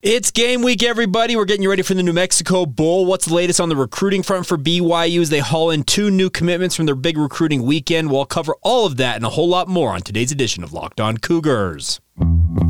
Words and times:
It's 0.00 0.30
game 0.30 0.62
week, 0.62 0.84
everybody. 0.84 1.34
We're 1.34 1.44
getting 1.44 1.64
you 1.64 1.70
ready 1.70 1.82
for 1.82 1.94
the 1.94 2.04
New 2.04 2.12
Mexico 2.12 2.64
Bowl. 2.64 3.04
What's 3.04 3.26
the 3.26 3.34
latest 3.34 3.60
on 3.60 3.68
the 3.68 3.74
recruiting 3.74 4.22
front 4.22 4.46
for 4.46 4.56
BYU 4.56 5.20
as 5.20 5.28
they 5.28 5.40
haul 5.40 5.70
in 5.70 5.82
two 5.82 6.08
new 6.08 6.30
commitments 6.30 6.76
from 6.76 6.86
their 6.86 6.94
big 6.94 7.18
recruiting 7.18 7.64
weekend? 7.64 8.08
We'll 8.08 8.24
cover 8.24 8.54
all 8.62 8.86
of 8.86 8.96
that 8.98 9.16
and 9.16 9.24
a 9.24 9.30
whole 9.30 9.48
lot 9.48 9.66
more 9.66 9.90
on 9.90 10.02
today's 10.02 10.30
edition 10.30 10.62
of 10.62 10.72
Locked 10.72 11.00
On 11.00 11.16
Cougars. 11.16 11.98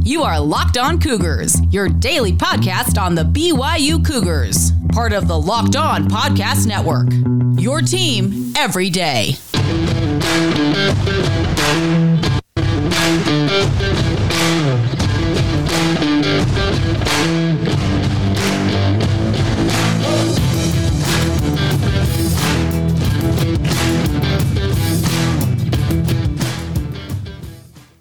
You 0.03 0.22
are 0.22 0.41
Locked 0.41 0.79
On 0.79 0.99
Cougars, 0.99 1.61
your 1.71 1.91
daily 1.91 2.33
podcast 2.33 2.99
on 2.99 3.14
the 3.14 3.24
BYU 3.24 4.03
Cougars, 4.03 4.72
part 4.92 5.13
of 5.13 5.29
the 5.29 5.38
Locked 5.38 5.76
On 5.76 6.08
Podcast 6.08 6.67
Network. 6.67 7.08
Your 7.60 7.83
team 7.83 8.54
every 8.56 8.88
day. 8.88 9.35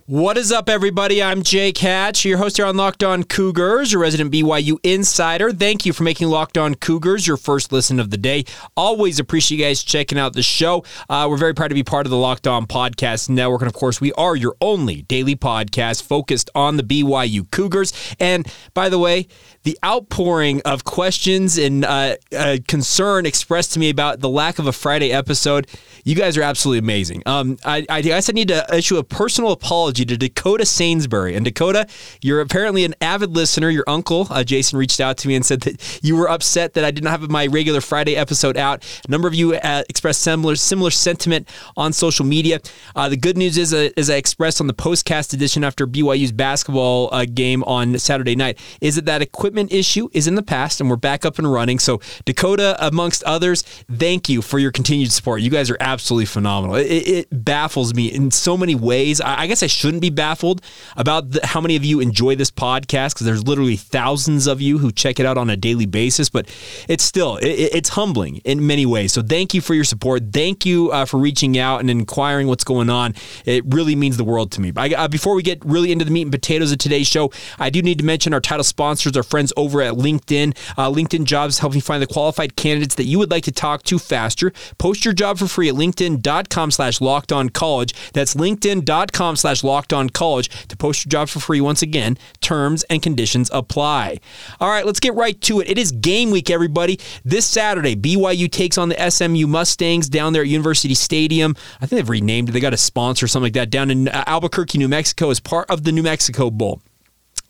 What 0.10 0.38
is 0.38 0.54
up, 0.54 0.70
everybody? 0.70 1.22
I'm 1.22 1.44
Jake 1.44 1.80
Hatch, 1.80 2.24
your 2.24 2.38
host 2.38 2.56
here 2.56 2.66
on 2.66 2.78
Locked 2.78 3.04
On 3.04 3.26
Cougars, 3.26 3.92
your 3.92 4.02
resident 4.02 4.32
BYU 4.32 4.78
insider. 4.82 5.52
Thank 5.52 5.86
you 5.86 5.92
for 5.92 6.04
making 6.04 6.30
Locked 6.30 6.58
On 6.58 6.76
Cougars 6.76 7.28
your 7.28 7.36
first 7.36 7.74
listen 7.74 8.00
of 8.00 8.10
the 8.10 8.16
day. 8.16 8.46
Always 8.78 9.20
appreciate 9.20 9.58
you 9.58 9.66
guys 9.66 9.84
checking 9.84 10.18
out 10.18 10.32
the 10.32 10.42
show. 10.42 10.86
Uh, 11.10 11.28
we're 11.30 11.36
very 11.36 11.54
proud 11.54 11.68
to 11.68 11.76
be 11.76 11.84
part 11.84 12.06
of 12.06 12.12
the 12.12 12.18
Locked 12.18 12.48
On 12.48 12.66
Podcast 12.66 13.28
Network. 13.28 13.60
And 13.60 13.68
of 13.68 13.74
course, 13.74 14.00
we 14.00 14.14
are 14.14 14.34
your 14.34 14.56
only 14.62 15.02
daily 15.02 15.36
podcast 15.36 16.04
focused 16.04 16.50
on 16.56 16.78
the 16.78 16.84
BYU 16.84 17.52
Cougars. 17.52 17.92
And 18.18 18.48
by 18.74 18.88
the 18.88 19.00
way, 19.00 19.28
the 19.64 19.78
outpouring 19.84 20.62
of 20.62 20.86
questions 20.86 21.58
and 21.58 21.84
uh, 21.84 22.16
uh, 22.34 22.60
concern 22.70 23.26
expressed 23.26 23.74
to 23.74 23.80
me 23.80 23.90
about 23.90 24.22
the 24.22 24.30
lack 24.30 24.58
of 24.58 24.68
a 24.68 24.72
Friday 24.72 25.12
episode, 25.12 25.68
you 26.06 26.16
guys 26.16 26.38
are 26.38 26.44
absolutely 26.44 26.80
amazing. 26.80 27.24
Um, 27.26 27.58
I, 27.66 27.86
I 27.90 28.02
guess 28.02 28.30
I 28.30 28.32
need 28.32 28.48
to 28.48 28.66
issue 28.74 28.96
a 28.96 29.04
personal 29.04 29.52
apology 29.52 29.97
apology 29.98 30.06
to 30.06 30.18
Dakota 30.18 30.66
Sainsbury. 30.66 31.36
And 31.36 31.44
Dakota, 31.44 31.88
you're 32.22 32.42
apparently 32.42 32.86
an 32.86 32.94
avid 33.02 33.32
listener. 33.32 33.70
Your 33.70 33.84
uncle, 33.88 34.28
uh, 34.30 34.44
Jason, 34.44 34.78
reached 34.78 35.00
out 35.00 35.18
to 35.18 35.28
me 35.28 35.36
and 35.36 35.46
said 35.46 35.62
that 35.62 36.00
you 36.04 36.16
were 36.16 36.30
upset 36.30 36.74
that 36.74 36.84
I 36.84 36.92
didn't 36.92 37.10
have 37.10 37.30
my 37.30 37.48
regular 37.48 37.82
Friday 37.82 38.16
episode 38.16 38.58
out. 38.58 38.86
A 39.08 39.12
number 39.12 39.28
of 39.28 39.34
you 39.34 39.56
uh, 39.56 39.84
expressed 39.90 40.22
similar 40.22 40.56
similar 40.56 40.92
sentiment 40.92 41.50
on 41.76 41.94
social 41.94 42.26
media. 42.26 42.60
Uh, 42.96 43.10
the 43.10 43.18
good 43.18 43.38
news 43.38 43.58
is, 43.58 43.74
uh, 43.74 43.90
as 43.98 44.10
I 44.10 44.16
expressed 44.16 44.62
on 44.62 44.68
the 44.68 44.74
postcast 44.74 45.34
edition 45.34 45.64
after 45.64 45.88
BYU's 45.88 46.32
basketball 46.32 47.10
uh, 47.12 47.26
game 47.26 47.64
on 47.64 47.98
Saturday 47.98 48.36
night, 48.36 48.60
is 48.82 48.96
that 48.96 49.06
that 49.06 49.22
equipment 49.22 49.72
issue 49.72 50.10
is 50.14 50.28
in 50.28 50.36
the 50.36 50.44
past 50.44 50.80
and 50.80 50.90
we're 50.90 50.96
back 50.96 51.26
up 51.26 51.40
and 51.40 51.52
running. 51.52 51.80
So 51.80 52.00
Dakota, 52.26 52.78
amongst 52.86 53.24
others, 53.24 53.64
thank 53.92 54.30
you 54.30 54.42
for 54.42 54.60
your 54.60 54.72
continued 54.72 55.12
support. 55.12 55.42
You 55.42 55.50
guys 55.50 55.70
are 55.70 55.78
absolutely 55.80 56.26
phenomenal. 56.26 56.76
It, 56.76 56.86
it 56.86 57.28
baffles 57.32 57.94
me 57.94 58.08
in 58.08 58.32
so 58.32 58.58
many 58.58 58.76
ways. 58.76 59.22
I, 59.22 59.42
I 59.42 59.48
guess 59.48 59.64
I 59.64 59.68
should 59.68 59.87
shouldn't 59.88 60.02
be 60.02 60.10
baffled 60.10 60.62
about 60.98 61.32
the, 61.32 61.40
how 61.46 61.62
many 61.62 61.78
of 61.78 61.86
you 61.86 62.02
enjoy 62.02 62.36
this 62.36 62.52
podcast 62.52 63.14
because 63.14 63.26
there's 63.26 63.48
literally 63.48 63.78
thousands 63.78 64.46
of 64.46 64.60
you 64.60 64.80
who 64.80 64.92
check 64.92 65.18
it 65.18 65.26
out 65.26 65.38
on 65.38 65.50
a 65.50 65.56
daily 65.56 65.86
basis. 65.86 66.30
But 66.30 66.54
it's 66.90 67.06
still 67.06 67.38
it, 67.38 67.48
it's 67.48 67.90
humbling 67.90 68.42
in 68.44 68.68
many 68.68 68.86
ways. 68.86 69.14
So 69.14 69.22
thank 69.22 69.54
you 69.54 69.62
for 69.62 69.74
your 69.74 69.86
support. 69.86 70.24
Thank 70.34 70.66
you 70.66 70.92
uh, 70.92 71.06
for 71.06 71.18
reaching 71.18 71.58
out 71.58 71.80
and 71.80 71.90
inquiring 71.90 72.48
what's 72.48 72.66
going 72.66 72.90
on. 72.90 73.16
It 73.46 73.64
really 73.68 73.96
means 73.96 74.18
the 74.18 74.26
world 74.26 74.52
to 74.54 74.62
me. 74.62 74.74
I, 74.76 74.90
uh, 74.90 75.08
before 75.08 75.36
we 75.36 75.42
get 75.42 75.64
really 75.64 75.94
into 75.94 76.04
the 76.04 76.12
meat 76.12 76.24
and 76.24 76.32
potatoes 76.34 76.74
of 76.74 76.80
today's 76.80 77.08
show, 77.08 77.32
I 77.58 77.70
do 77.70 77.82
need 77.82 78.00
to 78.00 78.06
mention 78.06 78.34
our 78.34 78.42
title 78.42 78.66
sponsors, 78.66 79.16
our 79.16 79.24
friends 79.24 79.54
over 79.56 79.82
at 79.82 79.94
LinkedIn. 79.94 80.58
Uh, 80.78 80.92
LinkedIn 80.92 81.24
Jobs 81.24 81.60
help 81.60 81.76
you 81.76 81.82
find 81.82 82.02
the 82.02 82.08
qualified 82.08 82.58
candidates 82.58 82.96
that 82.96 83.06
you 83.06 83.20
would 83.20 83.32
like 83.32 83.46
to 83.46 83.54
talk 83.54 83.84
to 83.84 83.98
faster. 83.98 84.52
Post 84.78 85.06
your 85.06 85.14
job 85.14 85.38
for 85.38 85.48
free 85.48 85.70
at 85.70 85.76
linkedin.com 85.76 86.72
slash 86.72 87.00
locked 87.00 87.32
on 87.32 87.48
college. 87.50 87.94
That's 88.12 88.36
linkedin.com 88.36 89.38
slash 89.38 89.64
Locked 89.78 89.94
On 89.94 90.10
College 90.10 90.50
to 90.70 90.76
post 90.76 91.06
your 91.06 91.12
job 91.12 91.30
for 91.30 91.40
free. 91.40 91.62
Once 91.62 91.84
again, 91.84 92.18
terms 92.42 92.84
and 92.90 93.00
conditions 93.00 93.48
apply. 93.54 94.20
All 94.60 94.70
right, 94.70 94.88
let's 94.88 95.00
get 95.00 95.14
right 95.14 95.40
to 95.42 95.60
it. 95.60 95.70
It 95.70 95.78
is 95.78 95.92
game 95.92 96.32
week, 96.32 96.50
everybody. 96.50 97.00
This 97.24 97.46
Saturday, 97.46 97.96
BYU 97.96 98.52
takes 98.52 98.80
on 98.80 98.90
the 98.90 99.12
SMU 99.12 99.46
Mustangs 99.46 100.10
down 100.10 100.34
there 100.34 100.42
at 100.42 100.48
University 100.48 100.96
Stadium. 100.96 101.56
I 101.80 101.86
think 101.86 102.00
they've 102.00 102.10
renamed 102.10 102.50
it. 102.50 102.54
They 102.54 102.60
got 102.60 102.74
a 102.74 102.78
sponsor 102.78 103.26
or 103.26 103.28
something 103.28 103.46
like 103.46 103.54
that 103.54 103.70
down 103.70 103.92
in 103.92 104.08
uh, 104.08 104.24
Albuquerque, 104.26 104.80
New 104.80 104.88
Mexico, 104.88 105.30
as 105.30 105.40
part 105.40 105.70
of 105.70 105.84
the 105.84 105.92
New 105.92 106.02
Mexico 106.02 106.50
Bowl. 106.50 106.82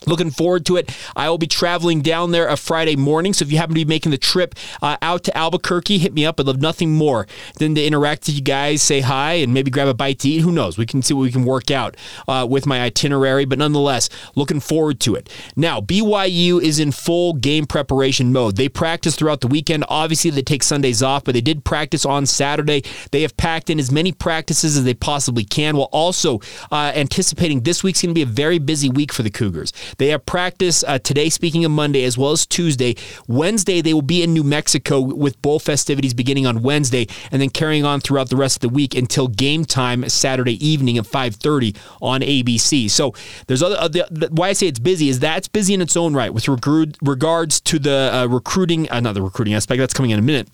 Looking 0.06 0.30
forward 0.30 0.64
to 0.66 0.76
it. 0.76 0.96
I 1.16 1.28
will 1.28 1.38
be 1.38 1.46
traveling 1.46 2.02
down 2.02 2.30
there 2.30 2.48
a 2.48 2.56
Friday 2.56 2.94
morning. 2.94 3.32
So 3.34 3.44
if 3.44 3.50
you 3.50 3.58
happen 3.58 3.74
to 3.74 3.80
be 3.80 3.84
making 3.84 4.10
the 4.10 4.18
trip 4.18 4.54
uh, 4.80 4.96
out 5.02 5.24
to 5.24 5.36
Albuquerque, 5.36 5.98
hit 5.98 6.14
me 6.14 6.24
up. 6.24 6.38
I'd 6.38 6.46
love 6.46 6.60
nothing 6.60 6.94
more 6.94 7.26
than 7.58 7.74
to 7.74 7.84
interact 7.84 8.26
with 8.26 8.36
you 8.36 8.42
guys, 8.42 8.80
say 8.80 9.00
hi, 9.00 9.34
and 9.34 9.52
maybe 9.52 9.70
grab 9.70 9.88
a 9.88 9.94
bite 9.94 10.20
to 10.20 10.28
eat. 10.28 10.40
Who 10.40 10.52
knows? 10.52 10.78
We 10.78 10.86
can 10.86 11.02
see 11.02 11.14
what 11.14 11.22
we 11.22 11.32
can 11.32 11.44
work 11.44 11.70
out 11.70 11.96
uh, 12.28 12.46
with 12.48 12.64
my 12.64 12.80
itinerary. 12.80 13.44
But 13.44 13.58
nonetheless, 13.58 14.08
looking 14.36 14.60
forward 14.60 15.00
to 15.00 15.16
it. 15.16 15.28
Now, 15.56 15.80
BYU 15.80 16.62
is 16.62 16.78
in 16.78 16.92
full 16.92 17.32
game 17.32 17.66
preparation 17.66 18.32
mode. 18.32 18.56
They 18.56 18.68
practice 18.68 19.16
throughout 19.16 19.40
the 19.40 19.48
weekend. 19.48 19.84
Obviously, 19.88 20.30
they 20.30 20.42
take 20.42 20.62
Sundays 20.62 21.02
off, 21.02 21.24
but 21.24 21.34
they 21.34 21.40
did 21.40 21.64
practice 21.64 22.06
on 22.06 22.24
Saturday. 22.26 22.84
They 23.10 23.22
have 23.22 23.36
packed 23.36 23.68
in 23.68 23.80
as 23.80 23.90
many 23.90 24.12
practices 24.12 24.76
as 24.76 24.84
they 24.84 24.94
possibly 24.94 25.44
can, 25.44 25.76
while 25.76 25.88
also 25.90 26.40
uh, 26.70 26.92
anticipating 26.94 27.62
this 27.62 27.82
week's 27.82 28.02
going 28.02 28.10
to 28.10 28.14
be 28.14 28.22
a 28.22 28.26
very 28.26 28.58
busy 28.58 28.88
week 28.88 29.12
for 29.12 29.22
the 29.22 29.30
Cougars. 29.30 29.72
They 29.96 30.08
have 30.08 30.26
practice 30.26 30.84
uh, 30.86 30.98
today, 30.98 31.28
speaking 31.30 31.64
of 31.64 31.70
Monday, 31.70 32.04
as 32.04 32.18
well 32.18 32.32
as 32.32 32.46
Tuesday. 32.46 32.96
Wednesday, 33.26 33.80
they 33.80 33.94
will 33.94 34.02
be 34.02 34.22
in 34.22 34.32
New 34.32 34.44
Mexico 34.44 35.00
with 35.00 35.40
bowl 35.42 35.58
festivities 35.58 36.14
beginning 36.14 36.46
on 36.46 36.62
Wednesday 36.62 37.06
and 37.30 37.40
then 37.40 37.50
carrying 37.50 37.84
on 37.84 38.00
throughout 38.00 38.28
the 38.28 38.36
rest 38.36 38.56
of 38.56 38.60
the 38.60 38.68
week 38.68 38.94
until 38.94 39.28
game 39.28 39.64
time 39.64 40.08
Saturday 40.08 40.64
evening 40.66 40.98
at 40.98 41.04
5.30 41.04 41.76
on 42.02 42.20
ABC. 42.20 42.90
So 42.90 43.14
there's 43.46 43.62
other, 43.62 43.76
uh, 43.78 43.88
the, 43.88 44.28
why 44.32 44.48
I 44.48 44.52
say 44.52 44.66
it's 44.66 44.78
busy 44.78 45.08
is 45.08 45.20
that's 45.20 45.48
busy 45.48 45.74
in 45.74 45.80
its 45.80 45.96
own 45.96 46.14
right 46.14 46.32
with 46.32 46.48
regard, 46.48 46.96
regards 47.02 47.60
to 47.62 47.78
the 47.78 48.10
uh, 48.12 48.26
recruiting, 48.26 48.88
another 48.90 49.22
recruiting 49.22 49.54
aspect 49.54 49.78
that's 49.78 49.94
coming 49.94 50.10
in 50.10 50.18
a 50.18 50.22
minute 50.22 50.48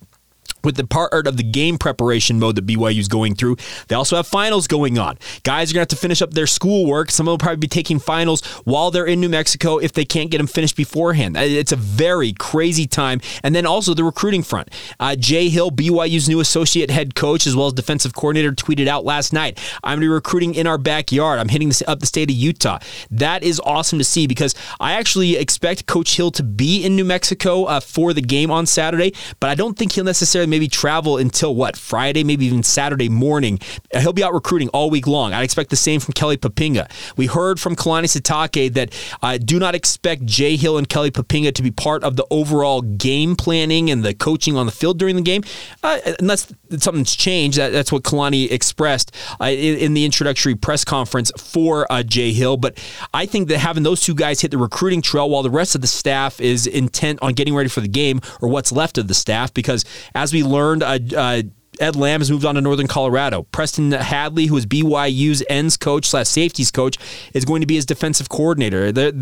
with 0.65 0.77
the 0.77 0.87
part 0.87 1.13
of 1.13 1.37
the 1.37 1.43
game 1.43 1.79
preparation 1.79 2.39
mode 2.39 2.57
that 2.57 2.67
BYU 2.67 2.99
is 2.99 3.09
going 3.09 3.35
through. 3.35 3.57
They 3.89 3.95
also 3.95 4.17
have 4.17 4.27
finals 4.27 4.67
going 4.67 4.99
on. 4.99 5.19
Guys 5.43 5.71
are 5.71 5.75
going 5.75 5.87
to 5.87 5.93
have 5.93 5.97
to 5.99 6.03
finish 6.03 6.23
up 6.23 6.33
their 6.33 6.47
schoolwork. 6.47 7.11
Some 7.11 7.25
of 7.25 7.33
them 7.33 7.33
will 7.33 7.39
probably 7.39 7.57
be 7.57 7.69
taking 7.69 7.99
finals 7.99 8.43
while 8.65 8.91
they're 8.91 9.07
in 9.07 9.21
New 9.21 9.29
Mexico 9.29 9.79
if 9.79 9.93
they 9.93 10.05
can't 10.05 10.31
get 10.31 10.39
them 10.39 10.47
finished 10.47 10.77
beforehand. 10.77 11.37
It's 11.37 11.73
a 11.73 11.77
very 11.77 12.33
crazy 12.33 12.87
time. 12.87 13.21
And 13.43 13.55
then 13.55 13.67
also 13.67 13.95
the 13.95 14.05
recruiting 14.05 14.43
front. 14.43 14.71
Uh, 14.99 15.17
Jay 15.17 15.49
Hill, 15.49 15.71
BYU's 15.71 16.29
new 16.29 16.41
associate 16.41 16.91
head 16.91 17.15
coach, 17.15 17.47
as 17.47 17.55
well 17.57 17.67
as 17.67 17.73
defensive 17.73 18.15
coordinator, 18.15 18.53
tweeted 18.53 18.87
out 18.87 19.05
last 19.05 19.33
night, 19.33 19.59
I'm 19.83 19.99
going 19.99 20.01
to 20.01 20.05
be 20.05 20.09
recruiting 20.09 20.55
in 20.55 20.67
our 20.67 20.79
backyard. 20.79 21.39
I'm 21.39 21.49
hitting 21.49 21.69
this 21.69 21.83
up 21.87 22.01
the 22.01 22.07
state 22.07 22.31
of 22.31 22.37
Utah. 22.37 22.79
That 23.11 23.43
is 23.43 23.61
awesome 23.61 23.99
to 23.99 24.05
see 24.05 24.27
because 24.27 24.55
I 24.81 24.93
actually 24.93 25.37
expect 25.37 25.87
Coach 25.87 26.17
Hill 26.17 26.31
to 26.33 26.43
be 26.43 26.85
in 26.85 26.97
New 26.97 27.05
Mexico 27.05 27.65
uh, 27.65 27.81
for 27.81 28.13
the 28.13 28.23
game 28.23 28.51
on 28.51 28.67
Saturday, 28.67 29.13
but 29.41 29.51
I 29.51 29.55
don't 29.55 29.79
think 29.79 29.93
he'll 29.93 30.05
necessarily 30.05 30.49
maybe 30.55 30.69
travel 30.69 31.19
until 31.19 31.53
what 31.53 31.77
Friday, 31.77 32.23
maybe 32.23 32.47
even 32.47 32.63
Saturday 32.63 33.09
morning. 33.09 33.59
He'll 33.93 34.13
be 34.13 34.23
out 34.23 34.33
recruiting 34.33 34.69
all 34.69 34.89
week 34.89 35.09
long. 35.09 35.33
I 35.33 35.43
expect 35.43 35.71
the 35.71 35.77
same 35.77 35.99
from 35.99 36.15
Kelly 36.15 36.37
Poppinga. 36.37 36.89
We 37.17 37.27
heard 37.27 37.59
from 37.59 37.75
Kalani 37.75 38.05
Sitake 38.05 38.73
that 38.75 38.95
uh, 39.21 39.37
do 39.37 39.59
not 39.59 39.75
expect 39.75 40.25
Jay 40.27 40.55
Hill 40.55 40.79
and 40.79 40.89
Kelly 40.89 41.11
Poppinga 41.11 41.53
to 41.57 41.61
be 41.61 41.73
part 41.73 42.05
of 42.05 42.15
the 42.15 42.25
overall 42.31 42.83
game 42.83 43.35
planning 43.35 43.91
and 43.91 44.05
the 44.05 44.15
coaching 44.15 44.57
on 44.57 44.67
the 44.67 44.71
field 44.71 44.97
during 44.97 45.17
the 45.17 45.23
game, 45.23 45.43
uh, 45.83 45.99
unless 46.21 46.55
something's 46.79 47.17
changed. 47.17 47.59
That, 47.59 47.73
that's 47.73 47.91
what 47.91 48.05
Kalani 48.05 48.49
expressed 48.53 49.13
uh, 49.41 49.47
in, 49.47 49.79
in, 49.79 49.95
the 49.95 50.05
introductory 50.05 50.55
press 50.55 50.85
conference 50.85 51.33
for 51.37 51.91
uh, 51.91 52.05
Jay 52.05 52.33
Hill. 52.33 52.59
But 52.59 52.79
I 53.13 53.27
think 53.27 53.49
that 53.49 53.59
having 53.59 53.83
those 53.83 54.03
two 54.03 54.15
guys 54.15 54.41
hit 54.41 54.53
the 54.53 54.59
recruiting 54.59 55.03
trail 55.03 55.29
while 55.29 55.43
the 55.43 55.51
rest 55.51 55.75
of 55.75 55.81
the 55.81 55.89
staff 55.89 56.41
is 56.41 56.69
intent 56.69 57.19
on 57.23 57.33
getting 57.33 57.57
ready 57.57 57.69
for 57.69 57.81
the 57.81 57.89
game 57.89 58.21
or 58.41 58.49
what's 58.49 58.71
left 58.71 58.99
of 58.99 59.09
the 59.09 59.15
staff, 59.15 59.53
because 59.53 59.85
as 60.15 60.33
we 60.33 60.44
learned, 60.45 60.83
uh, 60.83 60.99
uh, 61.17 61.43
Ed 61.81 61.97
Lamb 61.97 62.21
has 62.21 62.31
moved 62.31 62.45
on 62.45 62.55
to 62.55 62.61
Northern 62.61 62.87
Colorado. 62.87 63.45
Preston 63.53 63.93
Hadley, 63.93 64.47
who 64.47 64.57
is 64.57 64.67
BYU's 64.67 65.43
ends 65.49 65.77
coach 65.77 66.07
slash 66.07 66.29
safeties 66.29 66.71
coach, 66.71 66.99
is 67.33 67.45
going 67.45 67.61
to 67.61 67.67
be 67.67 67.75
his 67.75 67.87
defensive 67.87 68.29
coordinator. 68.29 68.93
There, 68.93 69.13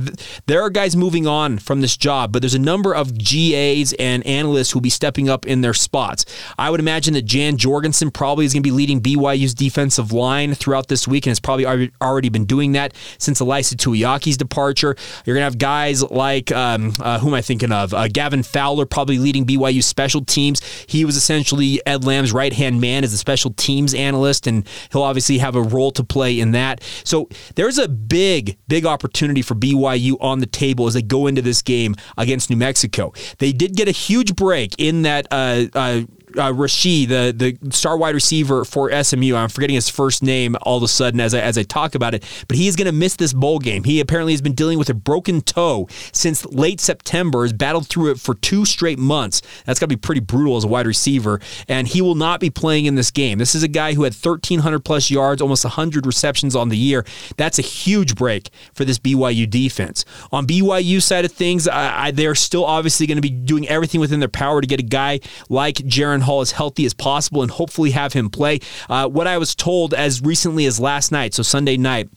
there 0.47 0.63
are 0.63 0.71
guys 0.71 0.97
moving 0.97 1.27
on 1.27 1.59
from 1.59 1.81
this 1.81 1.97
job, 1.97 2.33
but 2.33 2.43
there's 2.43 2.55
a 2.55 2.59
number 2.59 2.95
of 2.95 3.17
GAs 3.19 3.93
and 3.99 4.27
analysts 4.27 4.73
who 4.73 4.79
will 4.79 4.83
be 4.83 4.91
stepping 4.91 5.29
up 5.29 5.47
in 5.47 5.61
their 5.61 5.75
spots. 5.75 6.25
I 6.59 6.71
would 6.71 6.81
imagine 6.81 7.15
that 7.15 7.23
Jan 7.23 7.57
Jorgensen 7.57 8.11
probably 8.11 8.45
is 8.45 8.53
going 8.53 8.63
to 8.63 8.67
be 8.67 8.73
leading 8.73 9.01
BYU's 9.01 9.55
defensive 9.55 10.13
line 10.13 10.55
throughout 10.55 10.89
this 10.89 11.07
week 11.07 11.27
and 11.27 11.31
has 11.31 11.41
probably 11.41 11.91
already 12.01 12.29
been 12.29 12.45
doing 12.45 12.73
that 12.73 12.95
since 13.19 13.41
Ilaisa 13.41 13.75
Tuiaki's 13.75 14.37
departure. 14.37 14.97
You're 15.25 15.35
going 15.35 15.43
to 15.43 15.45
have 15.45 15.59
guys 15.59 16.03
like, 16.03 16.51
um, 16.53 16.95
uh, 17.01 17.19
who 17.19 17.29
am 17.29 17.35
I 17.35 17.43
thinking 17.43 17.73
of? 17.73 17.95
Uh, 17.95 18.09
Gavin 18.09 18.43
Fowler 18.43 18.87
probably 18.87 19.19
leading 19.19 19.47
BYU 19.47 19.83
special 19.83 20.25
teams. 20.25 20.61
He 20.87 21.05
was 21.05 21.17
essentially 21.17 21.81
Ed 21.87 22.05
Lamb's 22.05 22.33
right 22.33 22.42
right 22.43 22.53
hand 22.53 22.81
man 22.81 23.05
as 23.05 23.13
a 23.13 23.19
special 23.19 23.53
teams 23.53 23.95
analyst, 23.95 24.49
and 24.49 24.67
he'll 24.91 25.03
obviously 25.03 25.39
have 25.39 25.55
a 25.55 25.63
role 25.63 25.93
to 25.93 26.03
play 26.03 26.41
in 26.41 26.51
that. 26.53 26.83
So 27.05 27.29
there's 27.55 27.79
a 27.79 27.89
big, 27.89 28.59
big 28.67 28.85
opportunity 28.85 29.43
for 29.43 29.55
BYU 29.55 30.17
on 30.21 30.41
the 30.41 30.47
table 30.47 30.89
as 30.89 30.95
they 30.95 31.03
go 31.03 31.29
into 31.29 31.41
this 31.41 31.63
game 31.63 31.95
against 32.19 32.51
New 32.51 32.57
Mexico. 32.57 33.13
They 33.39 33.53
did 33.53 33.77
get 33.77 33.87
a 33.87 33.93
huge 33.93 34.35
break 34.35 34.75
in 34.79 35.03
that 35.03 35.29
uh, 35.31 35.67
uh, 35.73 36.01
uh, 36.39 36.53
Rashid, 36.53 37.09
the 37.09 37.57
the 37.61 37.73
star 37.73 37.97
wide 37.97 38.15
receiver 38.15 38.65
for 38.65 38.91
SMU. 39.03 39.35
I'm 39.35 39.49
forgetting 39.49 39.75
his 39.75 39.89
first 39.89 40.23
name 40.23 40.57
all 40.63 40.77
of 40.77 40.83
a 40.83 40.89
sudden 40.89 41.21
as 41.21 41.35
I, 41.35 41.41
as 41.41 41.59
I 41.59 41.63
talk 41.63 41.95
about 41.95 42.15
it, 42.15 42.25
but 42.49 42.57
he 42.57 42.69
is 42.69 42.77
going 42.77 42.87
to 42.87 42.93
miss 42.93 43.17
this 43.17 43.33
bowl 43.33 43.59
game. 43.59 43.85
He 43.85 44.01
apparently 44.01 44.33
has 44.33 44.43
been 44.43 44.55
dealing 44.55 44.79
with 44.79 44.91
a 44.91 44.95
broken 44.95 45.41
toe 45.41 45.89
since 46.13 46.45
late 46.47 46.81
September. 46.81 47.43
Has 47.43 47.53
battled 47.53 47.89
through 47.89 48.13
it 48.13 48.21
for 48.21 48.35
two 48.35 48.65
straight 48.65 48.99
months. 48.99 49.43
That's 49.65 49.79
got 49.79 49.87
to 49.87 49.97
be 49.97 49.97
pretty 49.97 50.21
brutal 50.21 50.57
as 50.57 50.65
a 50.65 50.69
wide 50.69 50.87
receiver, 50.87 51.41
and 51.69 51.87
he 51.89 52.01
will 52.01 52.15
not 52.15 52.41
be 52.41 52.51
playing 52.51 52.87
in 52.87 52.95
this 52.95 53.11
game. 53.11 53.39
This 53.39 53.55
is 53.55 53.63
a 53.63 53.69
guy 53.69 53.95
who 53.95 54.05
had 54.05 54.15
1,300 54.15 54.81
plus 54.81 55.11
yards, 55.11 55.43
almost 55.43 55.65
100 55.65 56.07
receptions 56.07 56.57
on 56.57 56.69
the 56.69 56.77
year. 56.77 57.05
That's 57.37 57.59
a 57.59 57.63
huge 57.63 58.15
break 58.15 58.51
for 58.75 58.85
this 58.85 58.99
BYU 58.99 59.49
defense. 59.49 60.05
On 60.31 60.47
BYU 60.47 61.03
side 61.03 61.25
of 61.25 61.33
things, 61.33 61.69
I, 61.69 62.07
I, 62.07 62.11
they're 62.11 62.35
still 62.35 62.65
obviously 62.65 63.07
going 63.07 63.17
to 63.17 63.23
be 63.23 63.31
doing 63.31 63.69
everything 63.69 64.01
within 64.01 64.21
their 64.21 64.29
power 64.29 64.61
to 64.61 64.67
get 64.67 64.81
a 64.81 64.85
guy 64.85 65.21
like 65.49 65.77
Jaren 65.77 66.22
Hall 66.23 66.41
as 66.41 66.53
healthy 66.53 66.85
as 66.87 66.95
possible 66.95 67.43
and 67.43 67.51
hopefully 67.51 67.91
have 67.91 68.13
him 68.13 68.31
play. 68.31 68.61
Uh, 68.89 69.09
what 69.09 69.27
I 69.27 69.39
was 69.39 69.55
told 69.55 69.95
as 69.95 70.23
recently 70.23 70.67
as 70.67 70.81
last 70.81 71.13
night, 71.13 71.35
so 71.35 71.43
Sunday 71.43 71.77
night, 71.77 72.09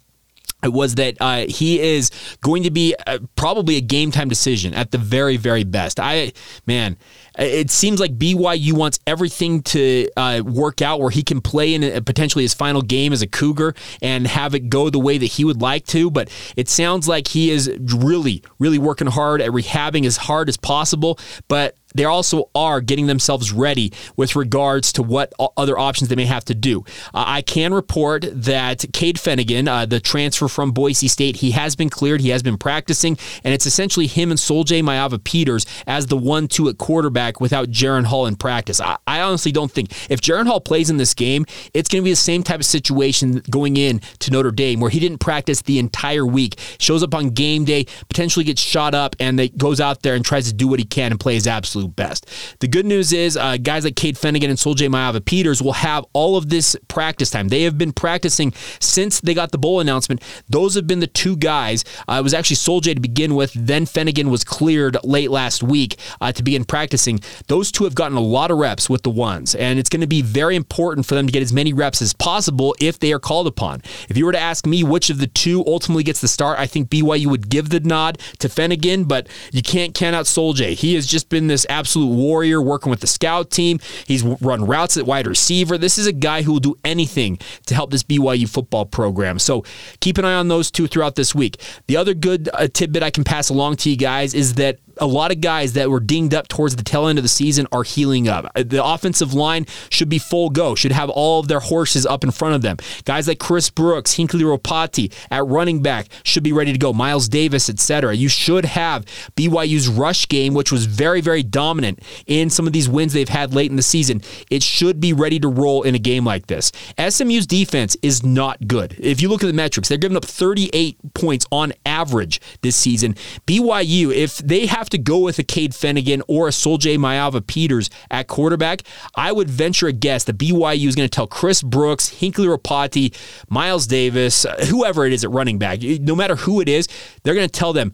was 0.63 0.95
that 0.95 1.15
uh, 1.19 1.45
he 1.47 1.79
is 1.79 2.09
going 2.41 2.63
to 2.63 2.71
be 2.71 2.95
uh, 3.05 3.19
probably 3.35 3.77
a 3.77 3.81
game 3.81 4.11
time 4.11 4.29
decision 4.29 4.73
at 4.73 4.91
the 4.91 4.97
very, 4.97 5.37
very 5.37 5.63
best. 5.63 5.99
I, 5.99 6.33
man, 6.65 6.97
it 7.37 7.71
seems 7.71 7.99
like 7.99 8.17
BYU 8.17 8.73
wants 8.73 8.99
everything 9.05 9.61
to 9.63 10.07
uh, 10.15 10.41
work 10.45 10.81
out 10.81 10.99
where 10.99 11.09
he 11.09 11.23
can 11.23 11.41
play 11.41 11.73
in 11.73 11.83
a, 11.83 12.01
potentially 12.01 12.43
his 12.43 12.53
final 12.53 12.81
game 12.81 13.13
as 13.13 13.21
a 13.21 13.27
Cougar 13.27 13.75
and 14.01 14.27
have 14.27 14.55
it 14.55 14.69
go 14.69 14.89
the 14.89 14.99
way 14.99 15.17
that 15.17 15.25
he 15.25 15.45
would 15.45 15.61
like 15.61 15.85
to. 15.87 16.09
But 16.09 16.29
it 16.55 16.69
sounds 16.69 17.07
like 17.07 17.29
he 17.29 17.51
is 17.51 17.71
really, 17.79 18.43
really 18.59 18.79
working 18.79 19.07
hard 19.07 19.41
at 19.41 19.51
rehabbing 19.51 20.05
as 20.05 20.17
hard 20.17 20.49
as 20.49 20.57
possible. 20.57 21.19
But 21.47 21.75
they 21.95 22.03
also 22.03 22.49
are 22.53 22.81
getting 22.81 23.07
themselves 23.07 23.51
ready 23.51 23.91
with 24.17 24.35
regards 24.35 24.91
to 24.93 25.03
what 25.03 25.33
other 25.57 25.79
options 25.79 26.09
they 26.09 26.15
may 26.15 26.25
have 26.25 26.45
to 26.45 26.53
do. 26.53 26.81
Uh, 27.13 27.23
I 27.25 27.41
can 27.41 27.73
report 27.73 28.25
that 28.29 28.85
Cade 28.93 29.15
Fennegan, 29.15 29.67
uh, 29.67 29.85
the 29.85 30.01
transfer 30.01 30.47
from 30.47 30.71
Boise 30.71 31.07
State, 31.07 31.37
he 31.37 31.51
has 31.51 31.75
been 31.75 31.89
cleared. 31.89 32.19
He 32.19 32.29
has 32.29 32.43
been 32.43 32.57
practicing, 32.57 33.17
and 33.43 33.53
it's 33.53 33.65
essentially 33.65 34.07
him 34.07 34.29
and 34.29 34.39
Sol-Jay 34.39 34.81
Maiava-Peters 34.81 35.65
as 35.87 36.07
the 36.07 36.17
one-two 36.17 36.67
at 36.67 36.77
quarterback 36.77 37.24
without 37.39 37.69
Jaren 37.69 38.05
Hall 38.05 38.27
in 38.27 38.35
practice. 38.35 38.79
I, 38.79 38.97
I 39.07 39.21
honestly 39.21 39.51
don't 39.51 39.71
think 39.71 39.91
if 40.09 40.21
Jaren 40.21 40.47
Hall 40.47 40.61
plays 40.61 40.89
in 40.89 40.97
this 40.97 41.13
game, 41.13 41.45
it's 41.73 41.89
going 41.89 42.01
to 42.01 42.05
be 42.05 42.11
the 42.11 42.15
same 42.15 42.43
type 42.43 42.59
of 42.59 42.65
situation 42.65 43.41
going 43.49 43.77
in 43.77 43.99
to 44.19 44.31
Notre 44.31 44.51
Dame 44.51 44.79
where 44.79 44.89
he 44.89 44.99
didn't 44.99 45.19
practice 45.19 45.61
the 45.61 45.79
entire 45.79 46.25
week, 46.25 46.59
shows 46.79 47.03
up 47.03 47.13
on 47.13 47.29
game 47.29 47.65
day, 47.65 47.85
potentially 48.09 48.45
gets 48.45 48.61
shot 48.61 48.93
up, 48.93 49.15
and 49.19 49.37
they 49.37 49.49
goes 49.49 49.79
out 49.79 50.01
there 50.01 50.15
and 50.15 50.23
tries 50.23 50.47
to 50.47 50.53
do 50.53 50.67
what 50.67 50.79
he 50.79 50.85
can 50.85 51.11
and 51.11 51.19
play 51.19 51.33
his 51.33 51.47
absolute 51.47 51.95
best. 51.95 52.27
The 52.59 52.67
good 52.67 52.85
news 52.85 53.13
is 53.13 53.37
uh, 53.37 53.57
guys 53.57 53.83
like 53.83 53.95
Cade 53.95 54.15
Fennegan 54.15 54.49
and 54.49 54.59
Sol-Jay 54.59 54.87
Maiava-Peters 54.87 55.61
will 55.61 55.73
have 55.73 56.05
all 56.13 56.37
of 56.37 56.49
this 56.49 56.75
practice 56.87 57.29
time. 57.29 57.47
They 57.49 57.63
have 57.63 57.77
been 57.77 57.91
practicing 57.91 58.53
since 58.79 59.21
they 59.21 59.33
got 59.33 59.51
the 59.51 59.57
bowl 59.57 59.79
announcement. 59.79 60.21
Those 60.49 60.75
have 60.75 60.87
been 60.87 60.99
the 60.99 61.07
two 61.07 61.35
guys. 61.35 61.83
Uh, 62.07 62.17
it 62.19 62.23
was 62.23 62.33
actually 62.33 62.57
Sol-Jay 62.57 62.93
to 62.93 63.01
begin 63.01 63.35
with, 63.35 63.53
then 63.53 63.85
Fennegan 63.85 64.29
was 64.29 64.43
cleared 64.43 64.97
late 65.03 65.31
last 65.31 65.63
week 65.63 65.97
uh, 66.21 66.31
to 66.31 66.43
begin 66.43 66.65
practicing. 66.65 67.14
Those 67.47 67.71
two 67.71 67.83
have 67.83 67.95
gotten 67.95 68.17
a 68.17 68.21
lot 68.21 68.51
of 68.51 68.57
reps 68.57 68.89
with 68.89 69.03
the 69.03 69.09
ones, 69.09 69.55
and 69.55 69.79
it's 69.79 69.89
going 69.89 70.01
to 70.01 70.07
be 70.07 70.21
very 70.21 70.55
important 70.55 71.05
for 71.05 71.15
them 71.15 71.25
to 71.25 71.31
get 71.31 71.41
as 71.41 71.53
many 71.53 71.73
reps 71.73 72.01
as 72.01 72.13
possible 72.13 72.75
if 72.79 72.99
they 72.99 73.13
are 73.13 73.19
called 73.19 73.47
upon. 73.47 73.81
If 74.09 74.17
you 74.17 74.25
were 74.25 74.31
to 74.31 74.39
ask 74.39 74.65
me 74.65 74.83
which 74.83 75.09
of 75.09 75.19
the 75.19 75.27
two 75.27 75.63
ultimately 75.65 76.03
gets 76.03 76.21
the 76.21 76.27
start, 76.27 76.59
I 76.59 76.67
think 76.67 76.89
BYU 76.89 77.27
would 77.27 77.49
give 77.49 77.69
the 77.69 77.79
nod 77.79 78.19
to 78.39 78.47
Fennegan, 78.47 79.07
but 79.07 79.27
you 79.51 79.61
can't 79.61 79.93
count 79.93 80.15
out 80.15 80.27
Sol-Jay. 80.27 80.73
He 80.73 80.95
has 80.95 81.05
just 81.05 81.29
been 81.29 81.47
this 81.47 81.65
absolute 81.69 82.13
warrior 82.13 82.61
working 82.61 82.89
with 82.89 83.01
the 83.01 83.07
scout 83.07 83.51
team. 83.51 83.79
He's 84.05 84.23
run 84.23 84.65
routes 84.65 84.97
at 84.97 85.05
wide 85.05 85.27
receiver. 85.27 85.77
This 85.77 85.97
is 85.97 86.07
a 86.07 86.13
guy 86.13 86.41
who 86.41 86.53
will 86.53 86.59
do 86.59 86.75
anything 86.83 87.39
to 87.65 87.75
help 87.75 87.91
this 87.91 88.03
BYU 88.03 88.49
football 88.49 88.85
program. 88.85 89.39
So 89.39 89.63
keep 89.99 90.17
an 90.17 90.25
eye 90.25 90.35
on 90.35 90.47
those 90.47 90.71
two 90.71 90.87
throughout 90.87 91.15
this 91.15 91.33
week. 91.35 91.61
The 91.87 91.97
other 91.97 92.13
good 92.13 92.49
uh, 92.53 92.67
tidbit 92.67 93.03
I 93.03 93.09
can 93.09 93.23
pass 93.23 93.49
along 93.49 93.77
to 93.77 93.89
you 93.89 93.97
guys 93.97 94.33
is 94.33 94.55
that 94.55 94.79
a 94.97 95.05
lot 95.05 95.31
of 95.31 95.41
guys 95.41 95.73
that 95.73 95.89
were 95.89 95.99
dinged 95.99 96.33
up 96.33 96.47
towards 96.47 96.75
the 96.75 96.83
tail 96.83 97.07
end 97.07 97.19
of 97.19 97.23
the 97.23 97.29
season 97.29 97.67
are 97.71 97.83
healing 97.83 98.27
up. 98.27 98.45
Uh, 98.55 98.63
the 98.65 98.83
offensive 98.83 99.33
line 99.33 99.65
should 99.89 100.09
be 100.09 100.19
full 100.19 100.49
go, 100.49 100.75
should 100.75 100.91
have 100.91 101.09
all 101.09 101.39
of 101.39 101.47
their 101.47 101.59
horses 101.59 102.05
up 102.05 102.23
in 102.23 102.31
front 102.31 102.55
of 102.55 102.61
them. 102.61 102.77
Guys 103.05 103.27
like 103.27 103.39
Chris 103.39 103.69
Brooks, 103.69 104.13
Hinckley 104.13 104.43
Ropati 104.43 105.13
at 105.31 105.45
running 105.45 105.81
back 105.81 106.07
should 106.23 106.43
be 106.43 106.53
ready 106.53 106.71
to 106.71 106.77
go. 106.77 106.93
Miles 106.93 107.27
Davis, 107.27 107.69
etc. 107.69 108.13
You 108.15 108.29
should 108.29 108.65
have 108.65 109.05
BYU's 109.35 109.87
rush 109.87 110.27
game, 110.27 110.53
which 110.53 110.71
was 110.71 110.85
very, 110.85 111.21
very 111.21 111.43
dominant 111.43 111.99
in 112.27 112.49
some 112.49 112.67
of 112.67 112.73
these 112.73 112.89
wins 112.89 113.13
they've 113.13 113.29
had 113.29 113.53
late 113.53 113.69
in 113.69 113.77
the 113.77 113.83
season. 113.83 114.21
It 114.49 114.63
should 114.63 114.99
be 114.99 115.13
ready 115.13 115.39
to 115.39 115.47
roll 115.47 115.83
in 115.83 115.95
a 115.95 115.99
game 115.99 116.25
like 116.25 116.47
this. 116.47 116.71
SMU's 116.97 117.47
defense 117.47 117.97
is 118.01 118.23
not 118.23 118.67
good. 118.67 118.95
If 118.99 119.21
you 119.21 119.29
look 119.29 119.43
at 119.43 119.47
the 119.47 119.53
metrics, 119.53 119.89
they're 119.89 119.97
giving 119.97 120.17
up 120.17 120.25
38 120.25 120.97
points 121.13 121.45
on 121.51 121.73
average 121.85 122.41
this 122.61 122.75
season. 122.75 123.15
BYU, 123.45 124.13
if 124.13 124.37
they 124.37 124.65
have 124.65 124.84
have 124.85 124.89
to 124.91 124.97
go 124.99 125.17
with 125.17 125.39
a 125.39 125.43
Cade 125.43 125.71
Fennegan 125.71 126.21
or 126.27 126.47
a 126.47 126.51
Sol-Jay 126.51 126.95
Maiava-Peters 126.95 127.89
at 128.11 128.27
quarterback, 128.27 128.83
I 129.15 129.31
would 129.31 129.49
venture 129.49 129.87
a 129.87 129.91
guess 129.91 130.25
that 130.25 130.37
BYU 130.37 130.87
is 130.87 130.95
going 130.95 131.09
to 131.09 131.13
tell 131.13 131.25
Chris 131.25 131.63
Brooks, 131.63 132.09
Hinckley 132.09 132.45
Ropati, 132.45 133.15
Miles 133.49 133.87
Davis, 133.87 134.45
whoever 134.69 135.05
it 135.05 135.13
is 135.13 135.23
at 135.23 135.31
running 135.31 135.57
back, 135.57 135.81
no 135.81 136.15
matter 136.15 136.35
who 136.35 136.61
it 136.61 136.69
is, 136.69 136.87
they're 137.23 137.33
going 137.33 137.49
to 137.49 137.59
tell 137.59 137.73
them, 137.73 137.93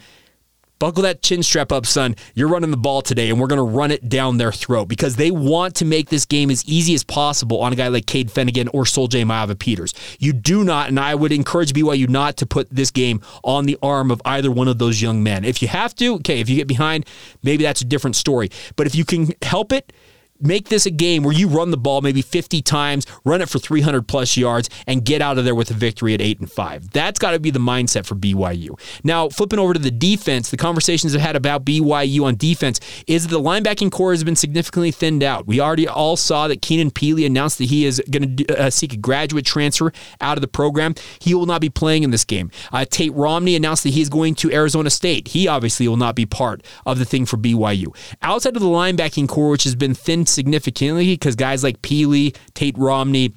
buckle 0.81 1.03
that 1.03 1.21
chin 1.21 1.43
strap 1.43 1.71
up, 1.71 1.85
son. 1.85 2.15
You're 2.33 2.47
running 2.47 2.71
the 2.71 2.77
ball 2.77 3.03
today, 3.03 3.29
and 3.29 3.39
we're 3.39 3.45
going 3.45 3.57
to 3.57 3.77
run 3.77 3.91
it 3.91 4.09
down 4.09 4.37
their 4.37 4.51
throat 4.51 4.85
because 4.85 5.15
they 5.15 5.29
want 5.29 5.75
to 5.75 5.85
make 5.85 6.09
this 6.09 6.25
game 6.25 6.49
as 6.49 6.65
easy 6.65 6.95
as 6.95 7.03
possible 7.03 7.61
on 7.61 7.71
a 7.71 7.75
guy 7.75 7.87
like 7.89 8.07
Cade 8.07 8.29
Fennegan 8.29 8.67
or 8.73 8.87
Sol-Jay 8.87 9.21
Maiava-Peters. 9.21 9.93
You 10.17 10.33
do 10.33 10.63
not, 10.63 10.89
and 10.89 10.99
I 10.99 11.13
would 11.13 11.31
encourage 11.31 11.73
BYU 11.73 12.09
not 12.09 12.35
to 12.37 12.47
put 12.47 12.67
this 12.71 12.89
game 12.89 13.21
on 13.43 13.67
the 13.67 13.77
arm 13.83 14.09
of 14.09 14.23
either 14.25 14.49
one 14.49 14.67
of 14.67 14.79
those 14.79 15.03
young 15.03 15.21
men. 15.21 15.45
If 15.45 15.61
you 15.61 15.67
have 15.67 15.93
to, 15.97 16.15
okay, 16.15 16.39
if 16.39 16.49
you 16.49 16.55
get 16.55 16.67
behind, 16.67 17.05
maybe 17.43 17.63
that's 17.63 17.81
a 17.81 17.85
different 17.85 18.15
story. 18.15 18.49
But 18.75 18.87
if 18.87 18.95
you 18.95 19.05
can 19.05 19.35
help 19.43 19.71
it, 19.71 19.93
make 20.41 20.69
this 20.69 20.85
a 20.85 20.91
game 20.91 21.23
where 21.23 21.33
you 21.33 21.47
run 21.47 21.71
the 21.71 21.77
ball 21.77 22.01
maybe 22.01 22.21
50 22.21 22.61
times, 22.61 23.05
run 23.25 23.41
it 23.41 23.49
for 23.49 23.59
300 23.59 24.07
plus 24.07 24.37
yards, 24.37 24.69
and 24.87 25.03
get 25.03 25.21
out 25.21 25.37
of 25.37 25.45
there 25.45 25.55
with 25.55 25.71
a 25.71 25.73
victory 25.73 26.13
at 26.13 26.21
8 26.21 26.39
and 26.39 26.51
5. 26.51 26.91
That's 26.91 27.19
got 27.19 27.31
to 27.31 27.39
be 27.39 27.51
the 27.51 27.59
mindset 27.59 28.05
for 28.05 28.15
BYU. 28.15 28.79
Now, 29.03 29.29
flipping 29.29 29.59
over 29.59 29.73
to 29.73 29.79
the 29.79 29.91
defense, 29.91 30.49
the 30.49 30.57
conversations 30.57 31.15
I've 31.15 31.21
had 31.21 31.35
about 31.35 31.65
BYU 31.65 32.23
on 32.23 32.35
defense 32.35 32.79
is 33.07 33.27
that 33.27 33.29
the 33.29 33.41
linebacking 33.41 33.91
corps 33.91 34.11
has 34.11 34.23
been 34.23 34.35
significantly 34.35 34.91
thinned 34.91 35.23
out. 35.23 35.47
We 35.47 35.59
already 35.59 35.87
all 35.87 36.17
saw 36.17 36.47
that 36.47 36.61
Keenan 36.61 36.91
Pili 36.91 37.25
announced 37.25 37.57
that 37.59 37.65
he 37.65 37.85
is 37.85 38.01
going 38.09 38.37
to 38.37 38.59
uh, 38.59 38.69
seek 38.69 38.93
a 38.93 38.97
graduate 38.97 39.45
transfer 39.45 39.91
out 40.19 40.37
of 40.37 40.41
the 40.41 40.47
program. 40.47 40.95
He 41.19 41.33
will 41.33 41.45
not 41.45 41.61
be 41.61 41.69
playing 41.69 42.03
in 42.03 42.11
this 42.11 42.25
game. 42.25 42.51
Uh, 42.71 42.85
Tate 42.89 43.13
Romney 43.13 43.55
announced 43.55 43.83
that 43.83 43.89
he 43.89 44.01
is 44.01 44.09
going 44.09 44.35
to 44.35 44.51
Arizona 44.51 44.89
State. 44.89 45.29
He 45.29 45.47
obviously 45.47 45.87
will 45.87 45.97
not 45.97 46.15
be 46.15 46.25
part 46.25 46.63
of 46.85 46.99
the 46.99 47.05
thing 47.05 47.25
for 47.25 47.37
BYU. 47.37 47.95
Outside 48.21 48.55
of 48.55 48.61
the 48.61 48.67
linebacking 48.67 49.27
corps, 49.27 49.49
which 49.49 49.63
has 49.63 49.75
been 49.75 49.93
thinned 49.93 50.27
significantly 50.31 51.13
because 51.13 51.35
guys 51.35 51.63
like 51.63 51.81
Pili, 51.81 52.35
Tate 52.53 52.77
Romney, 52.77 53.33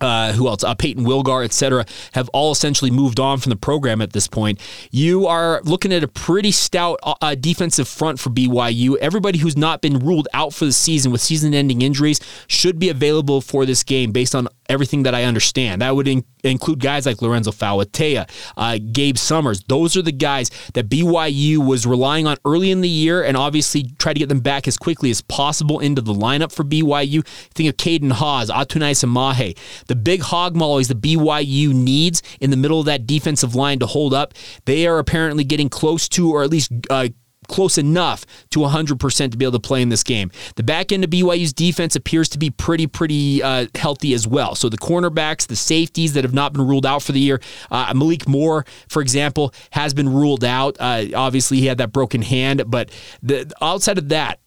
uh, 0.00 0.32
who 0.32 0.48
else? 0.48 0.64
Uh, 0.64 0.74
Payton 0.74 1.04
Wilgar, 1.04 1.44
et 1.44 1.52
cetera, 1.52 1.86
have 2.12 2.28
all 2.30 2.52
essentially 2.52 2.90
moved 2.90 3.20
on 3.20 3.38
from 3.38 3.50
the 3.50 3.56
program 3.56 4.02
at 4.02 4.12
this 4.12 4.26
point. 4.26 4.60
You 4.90 5.26
are 5.26 5.62
looking 5.64 5.92
at 5.92 6.02
a 6.02 6.08
pretty 6.08 6.50
stout 6.50 6.98
uh, 7.02 7.14
uh 7.22 7.34
defensive 7.34 7.88
front 7.88 8.20
for 8.20 8.30
BYU. 8.30 8.96
Everybody 8.96 9.38
who's 9.38 9.56
not 9.56 9.80
been 9.80 9.98
ruled 9.98 10.28
out 10.34 10.52
for 10.52 10.64
the 10.64 10.72
season 10.72 11.12
with 11.12 11.20
season 11.20 11.54
ending 11.54 11.80
injuries 11.80 12.20
should 12.48 12.78
be 12.78 12.88
available 12.90 13.40
for 13.40 13.64
this 13.64 13.82
game 13.82 14.12
based 14.12 14.34
on 14.34 14.48
everything 14.68 15.04
that 15.04 15.14
I 15.14 15.24
understand. 15.24 15.82
That 15.82 15.94
would 15.94 16.08
in- 16.08 16.24
include 16.42 16.80
guys 16.80 17.06
like 17.06 17.22
Lorenzo 17.22 17.50
Fauatea, 17.50 18.28
uh, 18.56 18.78
Gabe 18.92 19.16
Summers. 19.16 19.62
Those 19.68 19.96
are 19.96 20.02
the 20.02 20.12
guys 20.12 20.50
that 20.74 20.88
BYU 20.88 21.58
was 21.58 21.86
relying 21.86 22.26
on 22.26 22.36
early 22.44 22.70
in 22.70 22.80
the 22.80 22.88
year 22.88 23.22
and 23.22 23.36
obviously 23.36 23.84
try 23.98 24.12
to 24.12 24.18
get 24.18 24.28
them 24.28 24.40
back 24.40 24.66
as 24.68 24.76
quickly 24.76 25.10
as 25.10 25.20
possible 25.22 25.80
into 25.80 26.02
the 26.02 26.14
lineup 26.14 26.52
for 26.52 26.64
BYU. 26.64 27.26
Think 27.54 27.68
of 27.68 27.76
Caden 27.76 28.12
Haws, 28.12 28.50
Atunaisa 28.50 29.08
Mahe, 29.08 29.54
the 29.86 29.96
big 29.96 30.22
hog 30.22 30.56
mollies 30.56 30.88
that 30.88 31.00
BYU 31.00 31.72
needs 31.72 32.22
in 32.40 32.50
the 32.50 32.56
middle 32.56 32.80
of 32.80 32.86
that 32.86 33.06
defensive 33.06 33.54
line 33.54 33.78
to 33.78 33.86
hold 33.86 34.14
up. 34.14 34.34
They 34.64 34.86
are 34.86 34.98
apparently 34.98 35.44
getting 35.44 35.68
close 35.68 36.08
to, 36.10 36.30
or 36.32 36.42
at 36.42 36.50
least 36.50 36.72
uh, 36.90 37.08
close 37.48 37.78
enough 37.78 38.26
to 38.50 38.60
100% 38.60 39.30
to 39.30 39.36
be 39.36 39.44
able 39.44 39.52
to 39.52 39.58
play 39.58 39.82
in 39.82 39.88
this 39.88 40.02
game. 40.02 40.30
The 40.56 40.62
back 40.62 40.92
end 40.92 41.04
of 41.04 41.10
BYU's 41.10 41.52
defense 41.52 41.96
appears 41.96 42.28
to 42.30 42.38
be 42.38 42.50
pretty, 42.50 42.86
pretty 42.86 43.42
uh, 43.42 43.66
healthy 43.74 44.14
as 44.14 44.26
well. 44.26 44.54
So 44.54 44.68
the 44.68 44.78
cornerbacks, 44.78 45.46
the 45.46 45.56
safeties 45.56 46.14
that 46.14 46.24
have 46.24 46.34
not 46.34 46.52
been 46.52 46.66
ruled 46.66 46.86
out 46.86 47.02
for 47.02 47.12
the 47.12 47.20
year, 47.20 47.40
uh, 47.70 47.92
Malik 47.94 48.28
Moore, 48.28 48.64
for 48.88 49.02
example, 49.02 49.54
has 49.70 49.94
been 49.94 50.08
ruled 50.08 50.44
out. 50.44 50.76
Uh, 50.78 51.06
obviously, 51.14 51.58
he 51.58 51.66
had 51.66 51.78
that 51.78 51.92
broken 51.92 52.22
hand, 52.22 52.62
but 52.66 52.90
the, 53.22 53.50
outside 53.60 53.98
of 53.98 54.08
that, 54.10 54.40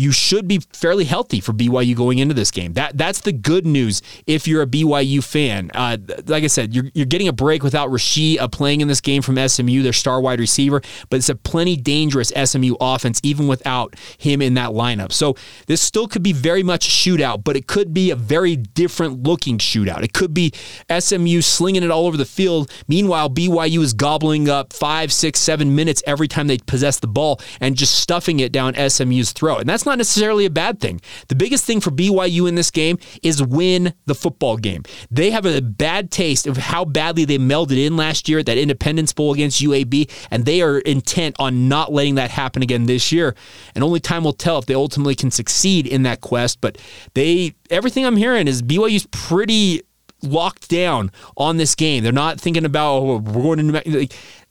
you 0.00 0.12
should 0.12 0.48
be 0.48 0.60
fairly 0.72 1.04
healthy 1.04 1.40
for 1.40 1.52
BYU 1.52 1.94
going 1.94 2.18
into 2.18 2.32
this 2.32 2.50
game. 2.50 2.72
That 2.72 2.96
that's 2.96 3.20
the 3.20 3.32
good 3.32 3.66
news 3.66 4.00
if 4.26 4.48
you're 4.48 4.62
a 4.62 4.66
BYU 4.66 5.22
fan. 5.22 5.70
Uh, 5.74 5.98
like 6.26 6.42
I 6.42 6.46
said, 6.46 6.74
you're, 6.74 6.86
you're 6.94 7.04
getting 7.04 7.28
a 7.28 7.34
break 7.34 7.62
without 7.62 7.90
Rasheed 7.90 8.40
uh, 8.40 8.48
playing 8.48 8.80
in 8.80 8.88
this 8.88 9.02
game 9.02 9.20
from 9.20 9.36
SMU, 9.36 9.82
their 9.82 9.92
star 9.92 10.18
wide 10.22 10.40
receiver, 10.40 10.80
but 11.10 11.18
it's 11.18 11.28
a 11.28 11.34
plenty 11.34 11.76
dangerous 11.76 12.32
SMU 12.34 12.76
offense 12.80 13.20
even 13.22 13.46
without 13.46 13.94
him 14.16 14.40
in 14.40 14.54
that 14.54 14.70
lineup. 14.70 15.12
So 15.12 15.36
this 15.66 15.82
still 15.82 16.08
could 16.08 16.22
be 16.22 16.32
very 16.32 16.62
much 16.62 16.88
a 16.88 16.90
shootout, 16.90 17.44
but 17.44 17.54
it 17.54 17.66
could 17.66 17.92
be 17.92 18.10
a 18.10 18.16
very 18.16 18.56
different 18.56 19.24
looking 19.24 19.58
shootout. 19.58 20.02
It 20.02 20.14
could 20.14 20.32
be 20.32 20.52
SMU 20.98 21.42
slinging 21.42 21.82
it 21.82 21.90
all 21.90 22.06
over 22.06 22.16
the 22.16 22.24
field. 22.24 22.70
Meanwhile, 22.88 23.28
BYU 23.28 23.82
is 23.82 23.92
gobbling 23.92 24.48
up 24.48 24.72
five, 24.72 25.12
six, 25.12 25.40
seven 25.40 25.74
minutes 25.74 26.02
every 26.06 26.26
time 26.26 26.46
they 26.46 26.56
possess 26.56 26.98
the 26.98 27.06
ball 27.06 27.38
and 27.60 27.76
just 27.76 27.98
stuffing 27.98 28.40
it 28.40 28.50
down 28.50 28.74
SMU's 28.88 29.32
throat. 29.32 29.60
And 29.60 29.68
that's 29.68 29.84
not 29.84 29.89
necessarily 29.98 30.46
a 30.46 30.50
bad 30.50 30.80
thing. 30.80 31.00
The 31.28 31.34
biggest 31.34 31.64
thing 31.64 31.80
for 31.80 31.90
BYU 31.90 32.48
in 32.48 32.54
this 32.54 32.70
game 32.70 32.98
is 33.22 33.42
win 33.42 33.94
the 34.06 34.14
football 34.14 34.56
game. 34.56 34.82
They 35.10 35.30
have 35.30 35.46
a 35.46 35.60
bad 35.60 36.10
taste 36.10 36.46
of 36.46 36.56
how 36.56 36.84
badly 36.84 37.24
they 37.24 37.38
melded 37.38 37.84
in 37.84 37.96
last 37.96 38.28
year 38.28 38.40
at 38.40 38.46
that 38.46 38.58
Independence 38.58 39.12
Bowl 39.12 39.32
against 39.32 39.60
UAB, 39.60 40.10
and 40.30 40.44
they 40.44 40.62
are 40.62 40.78
intent 40.78 41.36
on 41.38 41.68
not 41.68 41.92
letting 41.92 42.16
that 42.16 42.30
happen 42.30 42.62
again 42.62 42.86
this 42.86 43.12
year. 43.12 43.34
And 43.74 43.84
only 43.84 44.00
time 44.00 44.24
will 44.24 44.32
tell 44.32 44.58
if 44.58 44.66
they 44.66 44.74
ultimately 44.74 45.14
can 45.14 45.30
succeed 45.30 45.86
in 45.86 46.02
that 46.02 46.20
quest. 46.20 46.60
But 46.60 46.78
they, 47.14 47.54
everything 47.70 48.04
I'm 48.06 48.16
hearing 48.16 48.48
is 48.48 48.62
BYU's 48.62 49.06
pretty 49.10 49.82
locked 50.22 50.68
down 50.68 51.10
on 51.36 51.56
this 51.56 51.74
game. 51.74 52.02
They're 52.02 52.12
not 52.12 52.40
thinking 52.40 52.64
about 52.64 52.98
oh, 52.98 53.18
we're 53.18 53.56
going 53.56 53.72
to 53.72 54.08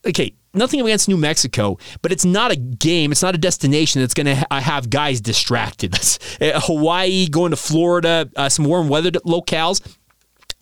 okay. 0.08 0.34
Nothing 0.54 0.82
against 0.82 1.08
New 1.08 1.18
Mexico, 1.18 1.78
but 2.02 2.12
it's 2.12 2.26
not 2.26 2.52
a 2.52 2.56
game. 2.56 3.12
It's 3.12 3.22
not 3.22 3.36
a 3.36 3.38
destination 3.38 4.02
that's 4.02 4.16
going 4.16 4.26
to 4.26 4.36
ha- 4.36 4.60
have 4.60 4.90
guys 4.90 5.22
distracted. 5.22 5.96
Uh, 6.42 6.58
Hawaii, 6.62 7.28
going 7.28 7.52
to 7.52 7.58
Florida, 7.58 8.30
uh, 8.38 8.48
some 8.48 8.64
warm 8.64 8.88
weather 8.88 9.12
locales 9.12 9.82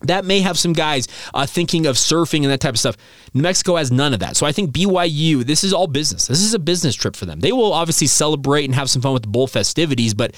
that 0.02 0.24
may 0.24 0.40
have 0.40 0.58
some 0.58 0.72
guys 0.72 1.08
uh, 1.34 1.46
thinking 1.46 1.86
of 1.86 1.96
surfing 1.96 2.42
and 2.42 2.50
that 2.50 2.60
type 2.60 2.74
of 2.74 2.78
stuff. 2.78 2.96
New 3.34 3.42
Mexico 3.42 3.76
has 3.76 3.90
none 3.90 4.14
of 4.14 4.20
that. 4.20 4.36
So 4.36 4.46
I 4.46 4.52
think 4.52 4.70
BYU, 4.70 5.44
this 5.44 5.64
is 5.64 5.72
all 5.72 5.86
business. 5.86 6.26
This 6.26 6.42
is 6.42 6.54
a 6.54 6.58
business 6.58 6.94
trip 6.94 7.16
for 7.16 7.26
them. 7.26 7.40
They 7.40 7.52
will 7.52 7.72
obviously 7.72 8.06
celebrate 8.06 8.64
and 8.64 8.74
have 8.74 8.90
some 8.90 9.02
fun 9.02 9.12
with 9.12 9.22
the 9.22 9.28
bowl 9.28 9.46
festivities, 9.46 10.14
but 10.14 10.34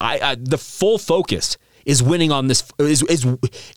I, 0.00 0.20
I, 0.20 0.34
the 0.36 0.58
full 0.58 0.98
focus 0.98 1.58
is 1.86 2.02
winning 2.02 2.32
on 2.32 2.46
this 2.46 2.64
is, 2.78 3.02
is 3.04 3.22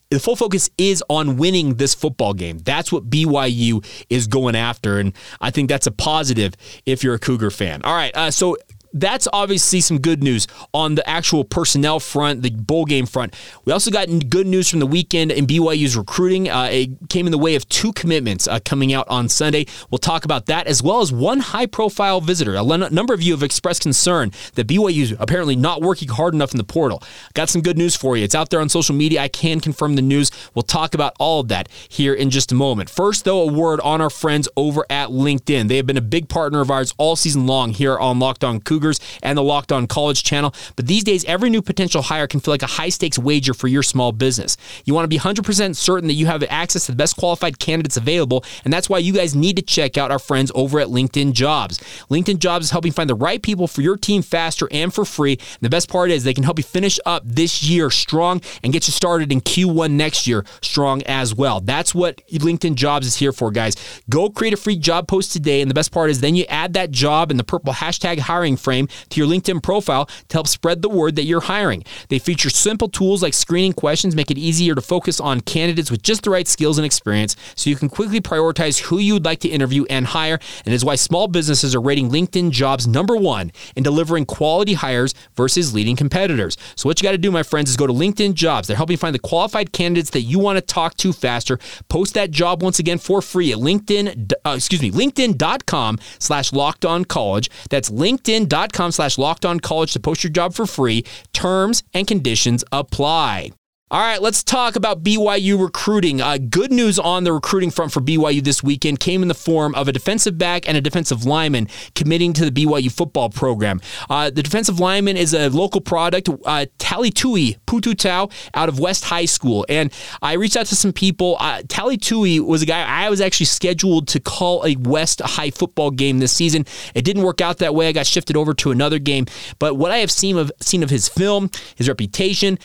the 0.10 0.20
full 0.20 0.36
focus 0.36 0.70
is 0.78 1.04
on 1.10 1.38
winning 1.38 1.76
this 1.76 1.94
football 1.94 2.34
game. 2.34 2.58
That's 2.60 2.92
what 2.92 3.10
BYU 3.10 3.86
is 4.10 4.28
going 4.28 4.56
after, 4.56 5.00
and 5.00 5.14
I 5.42 5.52
think 5.52 5.70
that's 5.70 5.88
a 5.88 5.92
positive 5.92 6.54
if 6.86 7.04
you're 7.04 7.16
a 7.16 7.20
Cougar 7.20 7.52
fan. 7.52 7.82
All 7.84 7.96
right, 7.96 8.16
uh, 8.16 8.32
so 8.32 8.58
that's 8.94 9.28
obviously 9.34 9.82
some 9.82 10.00
good 10.00 10.24
news 10.24 10.48
on 10.74 10.96
the 10.96 11.08
actual 11.10 11.44
personnel 11.44 12.00
front, 12.00 12.44
the 12.44 12.52
bowl 12.52 12.86
game 12.86 13.06
front. 13.06 13.36
We 13.66 13.74
also 13.74 13.92
got 13.92 14.08
good 14.30 14.48
news 14.48 14.70
from 14.70 14.80
the 14.80 14.88
weekend 14.88 15.32
in 15.32 15.48
BYU's 15.48 15.98
recruiting. 15.98 16.50
Uh, 16.50 16.70
it 16.72 17.10
came 17.10 17.26
in 17.26 17.32
the 17.32 17.38
way 17.38 17.56
of 17.56 17.68
two 17.70 17.92
commitments 17.94 18.48
uh, 18.48 18.60
coming 18.64 18.94
out 18.94 19.08
on 19.10 19.30
Sunday. 19.30 19.66
We'll 19.90 20.00
talk 20.00 20.26
about 20.26 20.46
that 20.46 20.68
as 20.68 20.84
well 20.84 21.02
as 21.02 21.12
one 21.12 21.40
high 21.40 21.66
profile 21.66 22.22
visitor. 22.22 22.56
A 22.56 22.64
number 22.64 23.14
of 23.14 23.22
you 23.22 23.34
have 23.34 23.44
expressed 23.44 23.82
concern 23.82 24.32
that 24.54 24.68
BYU's 24.68 25.14
apparently 25.20 25.56
not 25.56 25.82
working 25.82 26.10
hard 26.10 26.34
enough 26.34 26.52
in 26.52 26.58
the 26.58 26.64
portal. 26.64 27.02
Got 27.34 27.50
some 27.50 27.62
good 27.62 27.78
news 27.78 27.96
for 27.96 28.16
you. 28.16 28.24
It's 28.24 28.36
out 28.36 28.50
there 28.52 28.60
on 28.60 28.70
social 28.70 28.96
media. 28.96 29.22
I 29.22 29.28
can 29.28 29.60
confirm 29.60 29.96
the 29.96 30.02
news. 30.02 30.30
We'll 30.54 30.64
talk 30.64 30.94
about 30.94 31.16
all 31.20 31.40
of 31.40 31.48
that 31.48 31.68
here 31.90 32.14
in 32.14 32.30
just 32.30 32.52
a 32.52 32.56
moment. 32.56 32.90
First, 32.90 33.26
though, 33.26 33.42
a 33.42 33.52
word 33.52 33.80
on 33.82 34.02
our 34.02 34.10
friends 34.10 34.48
over 34.56 34.86
at 34.90 35.10
LinkedIn. 35.10 35.68
They 35.68 35.78
have 35.78 35.88
been 35.88 35.98
a 35.98 36.02
big 36.02 36.30
partner 36.30 36.62
of 36.62 36.70
ours 36.70 36.94
all 36.98 37.16
season 37.16 37.48
long 37.48 37.72
here 37.74 37.98
on 37.98 38.20
Locked 38.20 38.44
On 38.44 38.60
Cougar. 38.60 38.83
Cougars 38.84 39.00
and 39.22 39.38
the 39.38 39.44
Locked 39.44 39.72
On 39.72 39.88
College 39.88 40.24
channel. 40.24 40.54
But 40.76 40.88
these 40.88 41.04
days, 41.04 41.24
every 41.26 41.50
new 41.50 41.62
potential 41.62 42.02
hire 42.02 42.28
can 42.28 42.40
feel 42.40 42.54
like 42.54 42.64
a 42.64 42.68
high 42.68 42.90
stakes 42.90 43.18
wager 43.18 43.54
for 43.54 43.68
your 43.68 43.84
small 43.84 44.12
business. 44.12 44.58
You 44.86 44.94
want 44.94 45.06
to 45.06 45.08
be 45.08 45.18
100% 45.18 45.76
certain 45.76 46.08
that 46.08 46.14
you 46.14 46.26
have 46.26 46.44
access 46.50 46.86
to 46.88 46.92
the 46.92 46.98
best 46.98 47.16
qualified 47.16 47.60
candidates 47.60 47.96
available, 47.96 48.44
and 48.66 48.74
that's 48.74 48.90
why 48.90 48.98
you 48.98 49.14
guys 49.14 49.36
need 49.36 49.56
to 49.56 49.62
check 49.62 49.98
out 49.98 50.12
our 50.12 50.20
friends 50.20 50.52
over 50.54 50.80
at 50.80 50.88
LinkedIn 50.88 51.32
Jobs. 51.34 51.80
LinkedIn 52.10 52.40
Jobs 52.40 52.66
is 52.66 52.72
helping 52.72 52.92
find 52.92 53.10
the 53.10 53.16
right 53.16 53.42
people 53.42 53.68
for 53.68 53.82
your 53.82 53.96
team 53.96 54.22
faster 54.22 54.68
and 54.72 54.94
for 54.94 55.06
free. 55.06 55.34
And 55.34 55.62
the 55.62 55.70
best 55.70 55.90
part 55.90 56.12
is 56.12 56.24
they 56.24 56.34
can 56.34 56.44
help 56.44 56.60
you 56.60 56.64
finish 56.64 57.00
up 57.06 57.24
this 57.26 57.64
year 57.64 57.90
strong 57.90 58.42
and 58.64 58.74
get 58.74 58.88
you 58.88 58.92
started 58.92 59.32
in 59.32 59.40
Q1 59.40 59.92
next 59.92 60.28
year 60.28 60.44
strong 60.62 61.04
as 61.04 61.34
well. 61.34 61.62
That's 61.62 61.96
what 61.96 62.22
LinkedIn 62.28 62.76
Jobs 62.76 63.08
is 63.08 63.16
here 63.16 63.32
for, 63.32 63.52
guys. 63.52 63.76
Go 64.10 64.30
create 64.30 64.54
a 64.54 64.58
free 64.58 64.76
job 64.76 65.08
post 65.08 65.32
today, 65.32 65.62
and 65.62 65.70
the 65.70 65.76
best 65.76 65.92
part 65.92 66.10
is 66.10 66.20
then 66.20 66.36
you 66.36 66.46
add 66.50 66.74
that 66.74 66.92
job 66.92 67.32
in 67.32 67.38
the 67.38 67.44
purple 67.44 67.74
hashtag 67.74 68.20
hiring 68.20 68.58
frame 68.74 68.88
to 69.10 69.20
your 69.20 69.30
LinkedIn 69.30 69.62
profile 69.62 70.06
to 70.06 70.34
help 70.34 70.48
spread 70.48 70.82
the 70.82 70.90
word 70.90 71.16
that 71.16 71.26
you're 71.26 71.42
hiring. 71.42 71.84
They 72.10 72.18
feature 72.18 72.50
simple 72.50 72.90
tools 72.90 73.22
like 73.22 73.36
screening 73.36 73.74
questions, 73.74 74.16
make 74.16 74.32
it 74.32 74.38
easier 74.38 74.74
to 74.74 74.82
focus 74.82 75.20
on 75.20 75.42
candidates 75.42 75.92
with 75.92 76.02
just 76.02 76.24
the 76.24 76.32
right 76.32 76.48
skills 76.48 76.80
and 76.80 76.86
experience 76.86 77.36
so 77.56 77.70
you 77.70 77.76
can 77.76 77.90
quickly 77.90 78.20
prioritize 78.20 78.80
who 78.80 78.98
you 78.98 79.14
would 79.14 79.26
like 79.26 79.40
to 79.42 79.48
interview 79.48 79.86
and 79.90 80.08
hire. 80.08 80.40
And 80.66 80.74
is 80.74 80.84
why 80.84 80.96
small 80.96 81.28
businesses 81.28 81.76
are 81.76 81.82
rating 81.82 82.10
LinkedIn 82.10 82.50
jobs 82.50 82.88
number 82.88 83.16
one 83.16 83.52
in 83.76 83.84
delivering 83.84 84.26
quality 84.26 84.74
hires 84.74 85.14
versus 85.36 85.74
leading 85.74 85.96
competitors. 85.96 86.58
So 86.76 86.90
what 86.90 87.00
you 87.00 87.04
got 87.04 87.12
to 87.12 87.18
do, 87.20 87.32
my 87.32 87.44
friends, 87.44 87.70
is 87.70 87.78
go 87.78 87.86
to 87.86 87.94
LinkedIn 87.94 88.34
jobs. 88.34 88.68
They're 88.68 88.78
helping 88.78 88.98
find 88.98 89.14
the 89.14 89.20
qualified 89.20 89.72
candidates 89.72 90.10
that 90.12 90.22
you 90.22 90.40
want 90.40 90.58
to 90.58 90.62
talk 90.62 90.98
to 90.98 91.14
faster. 91.14 91.60
Post 91.90 92.16
that 92.16 92.32
job 92.32 92.64
once 92.64 92.80
again 92.80 92.98
for 92.98 93.22
free 93.22 93.52
at 93.52 93.60
LinkedIn, 93.60 94.32
uh, 94.46 94.54
excuse 94.56 94.82
me, 94.82 94.90
LinkedIn.com 94.90 96.00
slash 96.18 96.52
locked 96.54 96.86
on 96.86 97.06
college. 97.06 97.52
That's 97.70 97.92
LinkedIn.com 97.92 98.63
com 98.72 98.92
slash 98.92 99.18
locked 99.18 99.46
on 99.46 99.60
college 99.60 99.92
to 99.94 100.00
post 100.00 100.24
your 100.24 100.32
job 100.32 100.54
for 100.54 100.66
free. 100.66 101.04
Terms 101.34 101.84
and 101.94 102.08
conditions 102.08 102.64
apply. 102.72 103.50
All 103.94 104.00
right, 104.00 104.20
let's 104.20 104.44
talk 104.44 104.76
about 104.76 105.04
BYU 105.04 105.62
recruiting. 105.62 106.20
Uh, 106.20 106.40
good 106.40 106.72
news 106.72 106.98
on 106.98 107.26
the 107.26 107.32
recruiting 107.32 107.70
front 107.70 107.92
for 107.92 108.02
BYU 108.02 108.44
this 108.44 108.64
weekend 108.64 109.00
came 109.00 109.22
in 109.22 109.28
the 109.28 109.36
form 109.36 109.76
of 109.76 109.88
a 109.88 109.92
defensive 109.92 110.36
back 110.36 110.68
and 110.68 110.76
a 110.76 110.82
defensive 110.82 111.26
lineman 111.26 111.68
committing 111.94 112.34
to 112.34 112.50
the 112.50 112.50
BYU 112.50 112.92
football 112.92 113.30
program. 113.30 113.80
Uh, 114.10 114.32
the 114.32 114.42
defensive 114.42 114.80
lineman 114.80 115.16
is 115.16 115.36
a 115.36 115.48
local 115.50 115.80
product, 115.80 116.28
uh, 116.28 116.66
Talitui 116.80 117.60
Pututau 117.68 118.32
out 118.56 118.68
of 118.68 118.80
West 118.80 119.06
High 119.06 119.26
School. 119.26 119.64
And 119.70 119.94
I 120.24 120.34
reached 120.34 120.58
out 120.58 120.66
to 120.66 120.76
some 120.76 120.92
people. 120.92 121.38
Uh, 121.40 121.62
Talitui 121.62 122.40
was 122.40 122.64
a 122.64 122.66
guy 122.66 122.82
I 122.82 123.12
was 123.12 123.22
actually 123.22 123.46
scheduled 123.46 124.08
to 124.08 124.20
call 124.20 124.66
a 124.66 124.76
West 124.76 125.22
High 125.24 125.52
football 125.52 125.92
game 125.92 126.18
this 126.18 126.32
season. 126.32 126.66
It 126.96 127.06
didn't 127.06 127.22
work 127.22 127.42
out 127.42 127.60
that 127.60 127.76
way. 127.76 127.90
I 127.90 127.92
got 127.92 128.08
shifted 128.08 128.38
over 128.38 128.56
to 128.56 128.72
another 128.72 128.98
game. 128.98 129.28
But 129.60 129.76
what 129.76 129.92
I 129.92 130.00
have 130.00 130.10
seen 130.10 130.36
of, 130.40 130.52
seen 130.62 130.82
of 130.82 130.90
his 130.90 131.08
film, 131.08 131.52
his 131.76 131.88
reputation, 131.88 132.58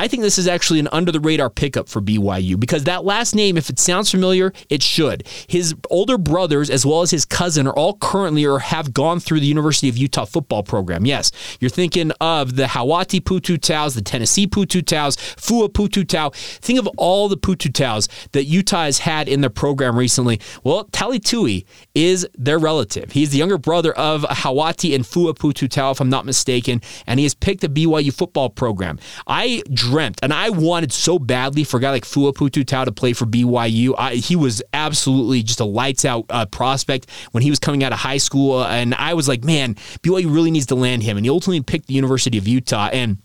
I 0.00 0.08
think 0.08 0.22
this 0.22 0.38
is 0.38 0.48
actually 0.48 0.80
an 0.80 0.88
under 0.92 1.12
the 1.12 1.20
radar 1.20 1.50
pickup 1.50 1.88
for 1.88 2.00
BYU 2.00 2.58
because 2.58 2.84
that 2.84 3.04
last 3.04 3.34
name, 3.34 3.56
if 3.56 3.70
it 3.70 3.78
sounds 3.78 4.10
familiar, 4.10 4.52
it 4.68 4.82
should. 4.82 5.26
His 5.46 5.74
older 5.90 6.18
brothers, 6.18 6.70
as 6.70 6.84
well 6.86 7.02
as 7.02 7.10
his 7.10 7.24
cousin, 7.24 7.66
are 7.66 7.74
all 7.74 7.98
currently 7.98 8.44
or 8.44 8.58
have 8.58 8.94
gone 8.94 9.20
through 9.20 9.40
the 9.40 9.46
University 9.46 9.88
of 9.88 9.96
Utah 9.96 10.24
football 10.24 10.62
program. 10.62 11.06
Yes, 11.06 11.30
you're 11.60 11.70
thinking 11.70 12.12
of 12.20 12.56
the 12.56 12.64
Hauati 12.64 13.20
Pututaus, 13.20 13.94
the 13.94 14.02
Tennessee 14.02 14.46
Putu 14.46 14.80
Pututaus, 14.80 15.16
Fua 15.36 15.68
Pututau. 15.68 16.34
Think 16.34 16.78
of 16.78 16.88
all 16.96 17.28
the 17.28 17.36
Putu 17.36 17.60
Pututaus 17.60 18.08
that 18.32 18.44
Utah 18.44 18.84
has 18.84 18.98
had 19.00 19.28
in 19.28 19.40
their 19.40 19.50
program 19.50 19.98
recently. 19.98 20.40
Well, 20.64 20.84
Talitui 20.86 21.64
is 21.94 22.26
their 22.36 22.58
relative. 22.58 23.12
He's 23.12 23.30
the 23.30 23.38
younger 23.38 23.58
brother 23.58 23.92
of 23.92 24.22
Hauati 24.22 24.94
and 24.94 25.04
Fua 25.04 25.34
Pututau, 25.34 25.92
if 25.92 26.00
I'm 26.00 26.10
not 26.10 26.24
mistaken, 26.24 26.80
and 27.06 27.18
he 27.18 27.24
has 27.24 27.34
picked 27.34 27.60
the 27.60 27.68
BYU 27.68 28.12
football 28.12 28.50
program. 28.50 28.98
I 29.26 29.62
dreamt, 29.90 30.20
and 30.22 30.32
I 30.32 30.50
wanted 30.50 30.92
so 30.92 31.18
badly 31.18 31.64
for 31.64 31.78
a 31.78 31.80
guy 31.80 31.90
like 31.90 32.04
Fua 32.04 32.32
Pututau 32.32 32.84
to 32.84 32.92
play 32.92 33.12
for 33.12 33.26
BYU. 33.26 33.94
I, 33.98 34.14
he 34.14 34.36
was 34.36 34.62
absolutely 34.72 35.42
just 35.42 35.60
a 35.60 35.64
lights 35.64 36.04
out 36.04 36.26
uh, 36.30 36.46
prospect 36.46 37.10
when 37.32 37.42
he 37.42 37.50
was 37.50 37.58
coming 37.58 37.82
out 37.82 37.92
of 37.92 37.98
high 37.98 38.18
school, 38.18 38.58
uh, 38.58 38.68
and 38.68 38.94
I 38.94 39.14
was 39.14 39.28
like, 39.28 39.44
man, 39.44 39.74
BYU 40.02 40.32
really 40.32 40.50
needs 40.50 40.66
to 40.66 40.74
land 40.74 41.02
him. 41.02 41.16
And 41.16 41.26
he 41.26 41.30
ultimately 41.30 41.62
picked 41.62 41.86
the 41.88 41.94
University 41.94 42.38
of 42.38 42.46
Utah. 42.46 42.88
And 42.92 43.18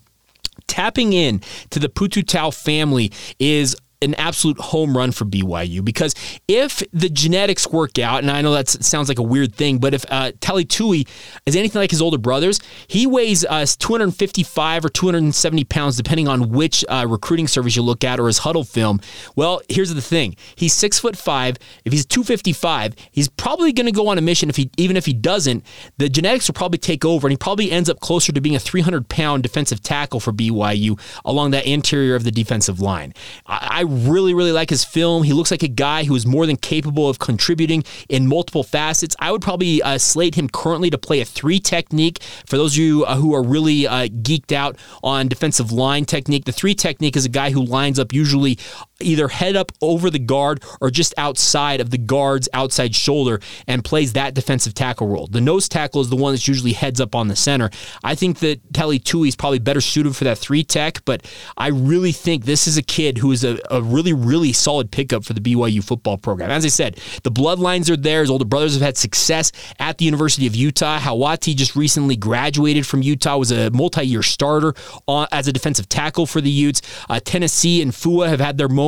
tapping 0.67 1.13
in 1.13 1.41
to 1.69 1.79
the 1.79 1.89
Pututau 1.89 2.53
family 2.53 3.11
is 3.39 3.75
an 4.01 4.13
absolute 4.15 4.59
home 4.59 4.95
run 4.95 5.11
for 5.11 5.25
BYU 5.25 5.83
because 5.83 6.15
if 6.47 6.83
the 6.91 7.09
genetics 7.09 7.67
work 7.67 7.97
out, 7.99 8.19
and 8.19 8.31
I 8.31 8.41
know 8.41 8.53
that 8.53 8.67
sounds 8.67 9.09
like 9.09 9.19
a 9.19 9.23
weird 9.23 9.55
thing, 9.55 9.79
but 9.79 9.93
if 9.93 10.05
uh, 10.09 10.31
Tui 10.39 11.07
is 11.45 11.55
anything 11.55 11.79
like 11.79 11.91
his 11.91 12.01
older 12.01 12.17
brothers, 12.17 12.59
he 12.87 13.07
weighs 13.07 13.45
uh, 13.45 13.65
255 13.65 14.85
or 14.85 14.89
270 14.89 15.63
pounds, 15.65 15.97
depending 15.97 16.27
on 16.27 16.49
which 16.49 16.83
uh, 16.89 17.05
recruiting 17.07 17.47
service 17.47 17.75
you 17.75 17.81
look 17.81 18.03
at 18.03 18.19
or 18.19 18.27
his 18.27 18.39
huddle 18.39 18.63
film. 18.63 18.99
Well, 19.35 19.61
here's 19.69 19.93
the 19.93 20.01
thing: 20.01 20.35
he's 20.55 20.73
six 20.73 20.99
foot 20.99 21.17
five. 21.17 21.57
If 21.83 21.93
he's 21.93 22.05
255, 22.05 22.95
he's 23.11 23.29
probably 23.29 23.73
going 23.73 23.85
to 23.85 23.91
go 23.91 24.07
on 24.07 24.17
a 24.17 24.21
mission. 24.21 24.49
If 24.49 24.55
he 24.55 24.69
even 24.77 24.97
if 24.97 25.05
he 25.05 25.13
doesn't, 25.13 25.65
the 25.97 26.09
genetics 26.09 26.47
will 26.47 26.53
probably 26.53 26.79
take 26.79 27.05
over, 27.05 27.27
and 27.27 27.31
he 27.31 27.37
probably 27.37 27.71
ends 27.71 27.89
up 27.89 27.99
closer 27.99 28.31
to 28.31 28.41
being 28.41 28.55
a 28.55 28.59
300 28.59 29.09
pound 29.09 29.43
defensive 29.43 29.81
tackle 29.81 30.19
for 30.19 30.31
BYU 30.31 30.99
along 31.23 31.51
that 31.51 31.65
interior 31.65 32.15
of 32.15 32.23
the 32.23 32.31
defensive 32.31 32.79
line. 32.79 33.13
I, 33.45 33.67
I 33.71 33.83
really, 33.95 34.33
really 34.33 34.51
like 34.51 34.69
his 34.69 34.83
film. 34.83 35.23
He 35.23 35.33
looks 35.33 35.51
like 35.51 35.63
a 35.63 35.67
guy 35.67 36.03
who 36.03 36.15
is 36.15 36.25
more 36.25 36.45
than 36.45 36.57
capable 36.57 37.09
of 37.09 37.19
contributing 37.19 37.83
in 38.09 38.27
multiple 38.27 38.63
facets. 38.63 39.15
I 39.19 39.31
would 39.31 39.41
probably 39.41 39.81
uh, 39.81 39.97
slate 39.97 40.35
him 40.35 40.49
currently 40.49 40.89
to 40.89 40.97
play 40.97 41.21
a 41.21 41.25
three 41.25 41.59
technique. 41.59 42.21
For 42.45 42.57
those 42.57 42.73
of 42.73 42.77
you 42.77 43.05
uh, 43.05 43.15
who 43.15 43.33
are 43.33 43.43
really 43.43 43.87
uh, 43.87 44.07
geeked 44.07 44.51
out 44.51 44.77
on 45.03 45.27
defensive 45.27 45.71
line 45.71 46.05
technique, 46.05 46.45
the 46.45 46.51
three 46.51 46.75
technique 46.75 47.15
is 47.15 47.25
a 47.25 47.29
guy 47.29 47.51
who 47.51 47.63
lines 47.63 47.99
up 47.99 48.13
usually 48.13 48.57
either 49.01 49.27
head 49.27 49.55
up 49.55 49.71
over 49.81 50.09
the 50.09 50.19
guard 50.19 50.63
or 50.79 50.89
just 50.89 51.13
outside 51.17 51.81
of 51.81 51.89
the 51.89 51.97
guard's 51.97 52.47
outside 52.53 52.95
shoulder 52.95 53.39
and 53.67 53.83
plays 53.83 54.13
that 54.13 54.33
defensive 54.33 54.73
tackle 54.73 55.07
role. 55.07 55.27
The 55.27 55.41
nose 55.41 55.67
tackle 55.67 56.01
is 56.01 56.09
the 56.09 56.15
one 56.15 56.33
that's 56.33 56.47
usually 56.47 56.73
heads 56.73 57.01
up 57.01 57.13
on 57.13 57.27
the 57.27 57.35
center. 57.35 57.69
I 58.03 58.15
think 58.15 58.39
that 58.39 58.71
Teli 58.71 59.03
Tui 59.03 59.27
is 59.27 59.35
probably 59.35 59.59
better 59.59 59.81
suited 59.81 60.15
for 60.15 60.23
that 60.23 60.37
three 60.37 60.63
tech, 60.63 61.03
but 61.05 61.25
I 61.57 61.67
really 61.67 62.13
think 62.13 62.45
this 62.45 62.67
is 62.67 62.77
a 62.77 62.81
kid 62.81 63.17
who 63.17 63.31
is 63.31 63.43
a, 63.43 63.59
a 63.69 63.81
really, 63.81 64.13
really 64.13 64.53
solid 64.53 64.91
pickup 64.91 65.25
for 65.25 65.33
the 65.33 65.41
BYU 65.41 65.83
football 65.83 66.17
program. 66.17 66.49
As 66.49 66.63
I 66.65 66.69
said, 66.69 66.99
the 67.23 67.31
bloodlines 67.31 67.89
are 67.89 67.97
there. 67.97 68.21
His 68.21 68.29
older 68.29 68.45
brothers 68.45 68.73
have 68.73 68.81
had 68.81 68.97
success 68.97 69.51
at 69.79 69.97
the 69.97 70.05
University 70.05 70.47
of 70.47 70.55
Utah. 70.55 70.99
Hau'ati 70.99 71.55
just 71.55 71.75
recently 71.75 72.15
graduated 72.15 72.87
from 72.87 73.01
Utah, 73.01 73.37
was 73.37 73.51
a 73.51 73.69
multi-year 73.71 74.23
starter 74.23 74.73
on, 75.07 75.27
as 75.31 75.47
a 75.47 75.53
defensive 75.53 75.89
tackle 75.89 76.25
for 76.25 76.39
the 76.39 76.49
Utes. 76.49 76.81
Uh, 77.09 77.19
Tennessee 77.23 77.81
and 77.81 77.91
Fua 77.91 78.29
have 78.29 78.39
had 78.39 78.57
their 78.57 78.69
moments 78.69 78.84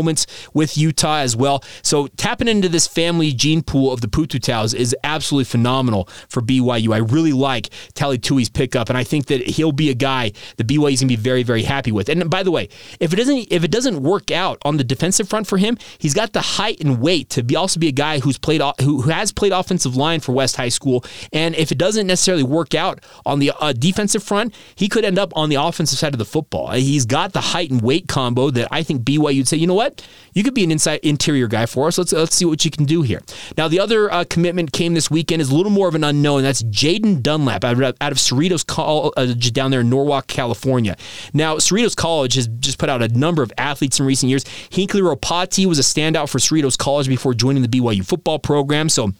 with 0.53 0.77
Utah 0.77 1.17
as 1.17 1.35
well. 1.35 1.63
So 1.81 2.07
tapping 2.07 2.47
into 2.47 2.69
this 2.69 2.87
family 2.87 3.31
gene 3.33 3.61
pool 3.61 3.91
of 3.91 4.01
the 4.01 4.07
Pututaus 4.07 4.73
is 4.73 4.95
absolutely 5.03 5.45
phenomenal 5.45 6.07
for 6.29 6.41
BYU. 6.41 6.93
I 6.93 6.97
really 6.97 7.33
like 7.33 7.69
Teli 7.93 8.17
Tui's 8.17 8.49
pickup, 8.49 8.89
and 8.89 8.97
I 8.97 9.03
think 9.03 9.27
that 9.27 9.41
he'll 9.41 9.71
be 9.71 9.89
a 9.89 9.95
guy 9.95 10.31
that 10.57 10.67
BYU 10.67 10.93
is 10.93 11.01
going 11.01 11.09
to 11.09 11.15
be 11.17 11.21
very, 11.21 11.43
very 11.43 11.63
happy 11.63 11.91
with. 11.91 12.09
And 12.09 12.29
by 12.29 12.43
the 12.43 12.51
way, 12.51 12.69
if 12.99 13.13
it 13.13 13.15
doesn't 13.15 13.47
if 13.51 13.63
it 13.63 13.71
doesn't 13.71 14.01
work 14.01 14.31
out 14.31 14.57
on 14.63 14.77
the 14.77 14.83
defensive 14.83 15.29
front 15.29 15.47
for 15.47 15.57
him, 15.57 15.77
he's 15.97 16.13
got 16.13 16.33
the 16.33 16.41
height 16.41 16.79
and 16.81 16.99
weight 16.99 17.29
to 17.31 17.43
be 17.43 17.55
also 17.55 17.79
be 17.79 17.87
a 17.87 17.91
guy 17.91 18.19
who's 18.19 18.37
played 18.37 18.61
who, 18.81 19.01
who 19.01 19.09
has 19.09 19.31
played 19.31 19.51
offensive 19.51 19.95
line 19.95 20.19
for 20.19 20.31
West 20.31 20.55
High 20.55 20.69
School. 20.69 21.03
And 21.33 21.55
if 21.55 21.71
it 21.71 21.77
doesn't 21.77 22.07
necessarily 22.07 22.43
work 22.43 22.75
out 22.75 22.99
on 23.25 23.39
the 23.39 23.51
uh, 23.59 23.73
defensive 23.73 24.23
front, 24.23 24.53
he 24.75 24.87
could 24.89 25.05
end 25.05 25.19
up 25.19 25.35
on 25.35 25.49
the 25.49 25.55
offensive 25.55 25.97
side 25.97 26.13
of 26.13 26.19
the 26.19 26.25
football. 26.25 26.71
He's 26.71 27.05
got 27.05 27.33
the 27.33 27.41
height 27.41 27.71
and 27.71 27.81
weight 27.81 28.07
combo 28.07 28.49
that 28.51 28.67
I 28.71 28.83
think 28.83 29.03
BYU 29.03 29.37
would 29.37 29.47
say, 29.47 29.57
you 29.57 29.67
know 29.67 29.73
what, 29.73 29.86
you 30.33 30.43
could 30.43 30.53
be 30.53 30.63
an 30.63 30.71
inside 30.71 30.99
interior 31.03 31.47
guy 31.47 31.65
for 31.65 31.87
us. 31.87 31.97
Let's 31.97 32.13
let's 32.13 32.35
see 32.35 32.45
what 32.45 32.63
you 32.63 32.71
can 32.71 32.85
do 32.85 33.01
here. 33.01 33.21
Now 33.57 33.67
the 33.67 33.79
other 33.79 34.11
uh, 34.11 34.23
commitment 34.29 34.71
came 34.71 34.93
this 34.93 35.09
weekend 35.09 35.41
is 35.41 35.49
a 35.49 35.55
little 35.55 35.71
more 35.71 35.87
of 35.87 35.95
an 35.95 36.03
unknown. 36.03 36.43
That's 36.43 36.63
Jaden 36.63 37.21
Dunlap 37.21 37.63
out 37.63 37.81
of, 37.81 37.95
out 37.99 38.11
of 38.11 38.17
Cerritos 38.17 38.65
College 38.65 39.53
down 39.53 39.71
there 39.71 39.81
in 39.81 39.89
Norwalk, 39.89 40.27
California. 40.27 40.95
Now 41.33 41.55
Cerritos 41.57 41.95
College 41.95 42.35
has 42.35 42.47
just 42.47 42.77
put 42.77 42.89
out 42.89 43.01
a 43.01 43.07
number 43.09 43.43
of 43.43 43.51
athletes 43.57 43.99
in 43.99 44.05
recent 44.05 44.29
years. 44.29 44.45
Hinckley 44.69 45.01
Ropati 45.01 45.65
was 45.65 45.79
a 45.79 45.83
standout 45.83 46.29
for 46.29 46.39
Cerritos 46.39 46.77
College 46.77 47.07
before 47.07 47.33
joining 47.33 47.61
the 47.61 47.69
BYU 47.69 48.05
football 48.05 48.39
program. 48.39 48.89
So 48.89 49.11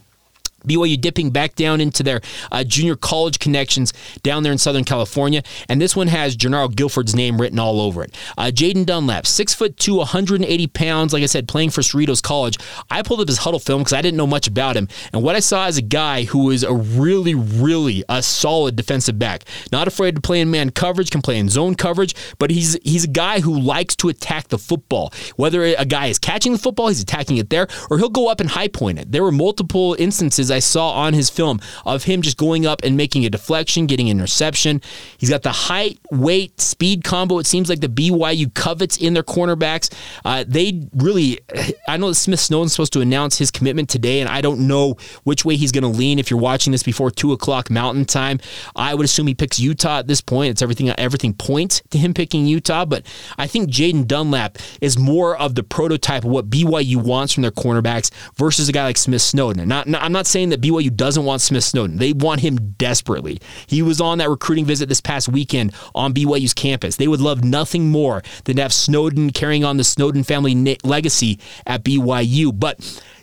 BYU 0.67 0.99
dipping 0.99 1.31
back 1.31 1.55
down 1.55 1.81
into 1.81 2.03
their 2.03 2.21
uh, 2.51 2.63
junior 2.63 2.95
college 2.95 3.39
connections 3.39 3.93
down 4.23 4.43
there 4.43 4.51
in 4.51 4.57
Southern 4.57 4.83
California. 4.83 5.41
And 5.69 5.81
this 5.81 5.95
one 5.95 6.07
has 6.07 6.35
Jernaro 6.35 6.73
Gilford's 6.73 7.15
name 7.15 7.39
written 7.39 7.59
all 7.59 7.81
over 7.81 8.03
it. 8.03 8.15
Uh, 8.37 8.51
Jaden 8.53 8.85
Dunlap, 8.85 9.25
six 9.25 9.53
foot 9.53 9.77
two, 9.77 9.95
180 9.97 10.67
pounds, 10.67 11.13
like 11.13 11.23
I 11.23 11.27
said, 11.27 11.47
playing 11.47 11.71
for 11.71 11.81
Cerritos 11.81 12.21
College. 12.21 12.57
I 12.89 13.01
pulled 13.01 13.21
up 13.21 13.27
his 13.27 13.39
huddle 13.39 13.59
film 13.59 13.81
because 13.81 13.93
I 13.93 14.01
didn't 14.01 14.17
know 14.17 14.27
much 14.27 14.47
about 14.47 14.75
him. 14.75 14.87
And 15.13 15.23
what 15.23 15.35
I 15.35 15.39
saw 15.39 15.67
is 15.67 15.77
a 15.77 15.81
guy 15.81 16.23
who 16.23 16.51
is 16.51 16.63
a 16.63 16.73
really, 16.73 17.35
really 17.35 18.03
a 18.09 18.21
solid 18.21 18.75
defensive 18.75 19.17
back. 19.17 19.43
Not 19.71 19.87
afraid 19.87 20.15
to 20.15 20.21
play 20.21 20.41
in 20.41 20.51
man 20.51 20.71
coverage, 20.71 21.09
can 21.09 21.21
play 21.21 21.37
in 21.37 21.49
zone 21.49 21.75
coverage, 21.75 22.15
but 22.39 22.51
he's 22.51 22.77
he's 22.83 23.05
a 23.05 23.09
guy 23.09 23.39
who 23.39 23.59
likes 23.59 23.95
to 23.97 24.09
attack 24.09 24.49
the 24.49 24.57
football. 24.57 25.13
Whether 25.35 25.63
a 25.63 25.85
guy 25.85 26.07
is 26.07 26.19
catching 26.19 26.53
the 26.53 26.59
football, 26.59 26.87
he's 26.89 27.01
attacking 27.01 27.37
it 27.37 27.49
there, 27.49 27.67
or 27.89 27.97
he'll 27.97 28.09
go 28.09 28.29
up 28.29 28.39
and 28.39 28.49
high 28.49 28.67
point 28.67 28.99
it. 28.99 29.11
There 29.11 29.23
were 29.23 29.31
multiple 29.31 29.95
instances 29.99 30.51
saw 30.59 30.91
on 30.91 31.13
his 31.13 31.29
film 31.29 31.59
of 31.85 32.03
him 32.03 32.21
just 32.21 32.37
going 32.37 32.65
up 32.65 32.81
and 32.83 32.97
making 32.97 33.25
a 33.25 33.29
deflection, 33.29 33.85
getting 33.85 34.09
an 34.09 34.17
interception. 34.17 34.81
He's 35.17 35.29
got 35.29 35.43
the 35.43 35.51
height, 35.51 35.99
weight, 36.11 36.59
speed 36.59 37.03
combo. 37.03 37.39
It 37.39 37.45
seems 37.45 37.69
like 37.69 37.81
the 37.81 37.89
BYU 37.89 38.53
covets 38.53 38.97
in 38.97 39.13
their 39.13 39.23
cornerbacks. 39.23 39.93
Uh, 40.25 40.43
they 40.47 40.87
really, 40.95 41.39
I 41.87 41.97
know 41.97 42.09
that 42.09 42.15
Smith 42.15 42.39
Snowden's 42.39 42.73
supposed 42.73 42.93
to 42.93 43.01
announce 43.01 43.37
his 43.37 43.51
commitment 43.51 43.89
today, 43.89 44.19
and 44.19 44.29
I 44.29 44.41
don't 44.41 44.67
know 44.67 44.97
which 45.23 45.45
way 45.45 45.55
he's 45.55 45.71
going 45.71 45.83
to 45.83 45.97
lean. 45.97 46.19
If 46.19 46.29
you're 46.29 46.39
watching 46.39 46.71
this 46.71 46.83
before 46.83 47.11
two 47.11 47.31
o'clock 47.31 47.69
Mountain 47.69 48.05
Time, 48.05 48.39
I 48.75 48.95
would 48.95 49.05
assume 49.05 49.27
he 49.27 49.35
picks 49.35 49.59
Utah 49.59 49.99
at 49.99 50.07
this 50.07 50.21
point. 50.21 50.51
It's 50.51 50.61
everything. 50.61 50.89
Everything 50.89 51.33
points 51.33 51.81
to 51.89 51.97
him 51.97 52.13
picking 52.13 52.45
Utah, 52.45 52.85
but 52.85 53.05
I 53.37 53.47
think 53.47 53.69
Jaden 53.69 54.07
Dunlap 54.07 54.57
is 54.81 54.97
more 54.97 55.37
of 55.37 55.55
the 55.55 55.63
prototype 55.63 56.23
of 56.23 56.31
what 56.31 56.49
BYU 56.49 56.97
wants 56.97 57.33
from 57.33 57.41
their 57.41 57.51
cornerbacks 57.51 58.11
versus 58.35 58.69
a 58.69 58.71
guy 58.71 58.85
like 58.85 58.97
Smith 58.97 59.21
Snowden. 59.21 59.67
Not, 59.67 59.87
not 59.87 60.03
I'm 60.03 60.11
not 60.11 60.27
saying 60.27 60.36
that 60.45 60.61
BYU 60.61 60.95
doesn't 60.95 61.25
want 61.25 61.41
Smith 61.41 61.63
Snowden. 61.63 61.97
They 61.97 62.13
want 62.13 62.41
him 62.41 62.55
desperately. 62.77 63.39
He 63.67 63.81
was 63.81 63.99
on 63.99 64.19
that 64.19 64.29
recruiting 64.29 64.65
visit 64.65 64.87
this 64.89 65.01
past 65.01 65.27
weekend 65.27 65.73
on 65.93 66.13
BYU's 66.13 66.53
campus. 66.53 66.95
They 66.95 67.07
would 67.07 67.21
love 67.21 67.43
nothing 67.43 67.89
more 67.89 68.23
than 68.45 68.55
to 68.55 68.61
have 68.61 68.73
Snowden 68.73 69.31
carrying 69.31 69.63
on 69.63 69.77
the 69.77 69.83
Snowden 69.83 70.23
family 70.23 70.77
legacy 70.83 71.39
at 71.65 71.83
BYU. 71.83 72.57
But 72.57 72.79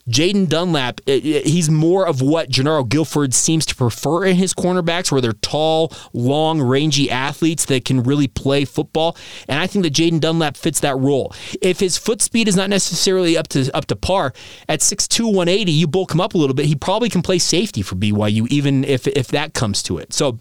Jaden 0.09 0.49
Dunlap, 0.49 1.01
he's 1.07 1.71
more 1.71 2.07
of 2.07 2.21
what 2.21 2.51
Jernaro 2.51 2.87
Gilford 2.87 3.33
seems 3.33 3.65
to 3.67 3.75
prefer 3.75 4.25
in 4.25 4.37
his 4.37 4.53
cornerbacks, 4.53 5.11
where 5.11 5.23
they're 5.23 5.33
tall, 5.33 5.93
long, 6.13 6.61
rangy 6.61 7.11
athletes 7.11 7.65
that 7.67 7.87
can 7.87 8.03
really 8.03 8.29
play 8.29 8.67
football. 8.67 9.17
And 9.49 9.59
I 9.59 9.67
think 9.67 9.83
that 9.85 9.95
Jaden 9.95 10.21
Dunlap 10.21 10.59
fits 10.59 10.81
that 10.81 10.99
role. 10.99 11.33
If 11.63 11.81
his 11.81 11.97
foot 11.97 12.21
speed 12.21 12.49
is 12.49 12.57
not 12.57 12.69
necessarily 12.69 13.39
up 13.39 13.49
to 13.49 13.75
up 13.75 13.87
to 13.87 13.97
par, 13.97 14.35
at 14.69 14.81
6'2", 14.81 15.25
180, 15.25 15.73
you 15.73 15.87
bulk 15.87 16.13
him 16.13 16.21
up 16.21 16.35
a 16.35 16.39
little 16.39 16.55
bit, 16.55 16.67
he 16.67 16.75
probably 16.75 17.09
can 17.09 17.23
play 17.23 17.39
safety 17.39 17.81
for 17.81 17.95
BYU, 17.95 18.47
even 18.49 18.85
if 18.85 19.07
if 19.07 19.29
that 19.29 19.55
comes 19.55 19.83
to 19.85 19.97
it. 19.97 20.13
So 20.13 20.39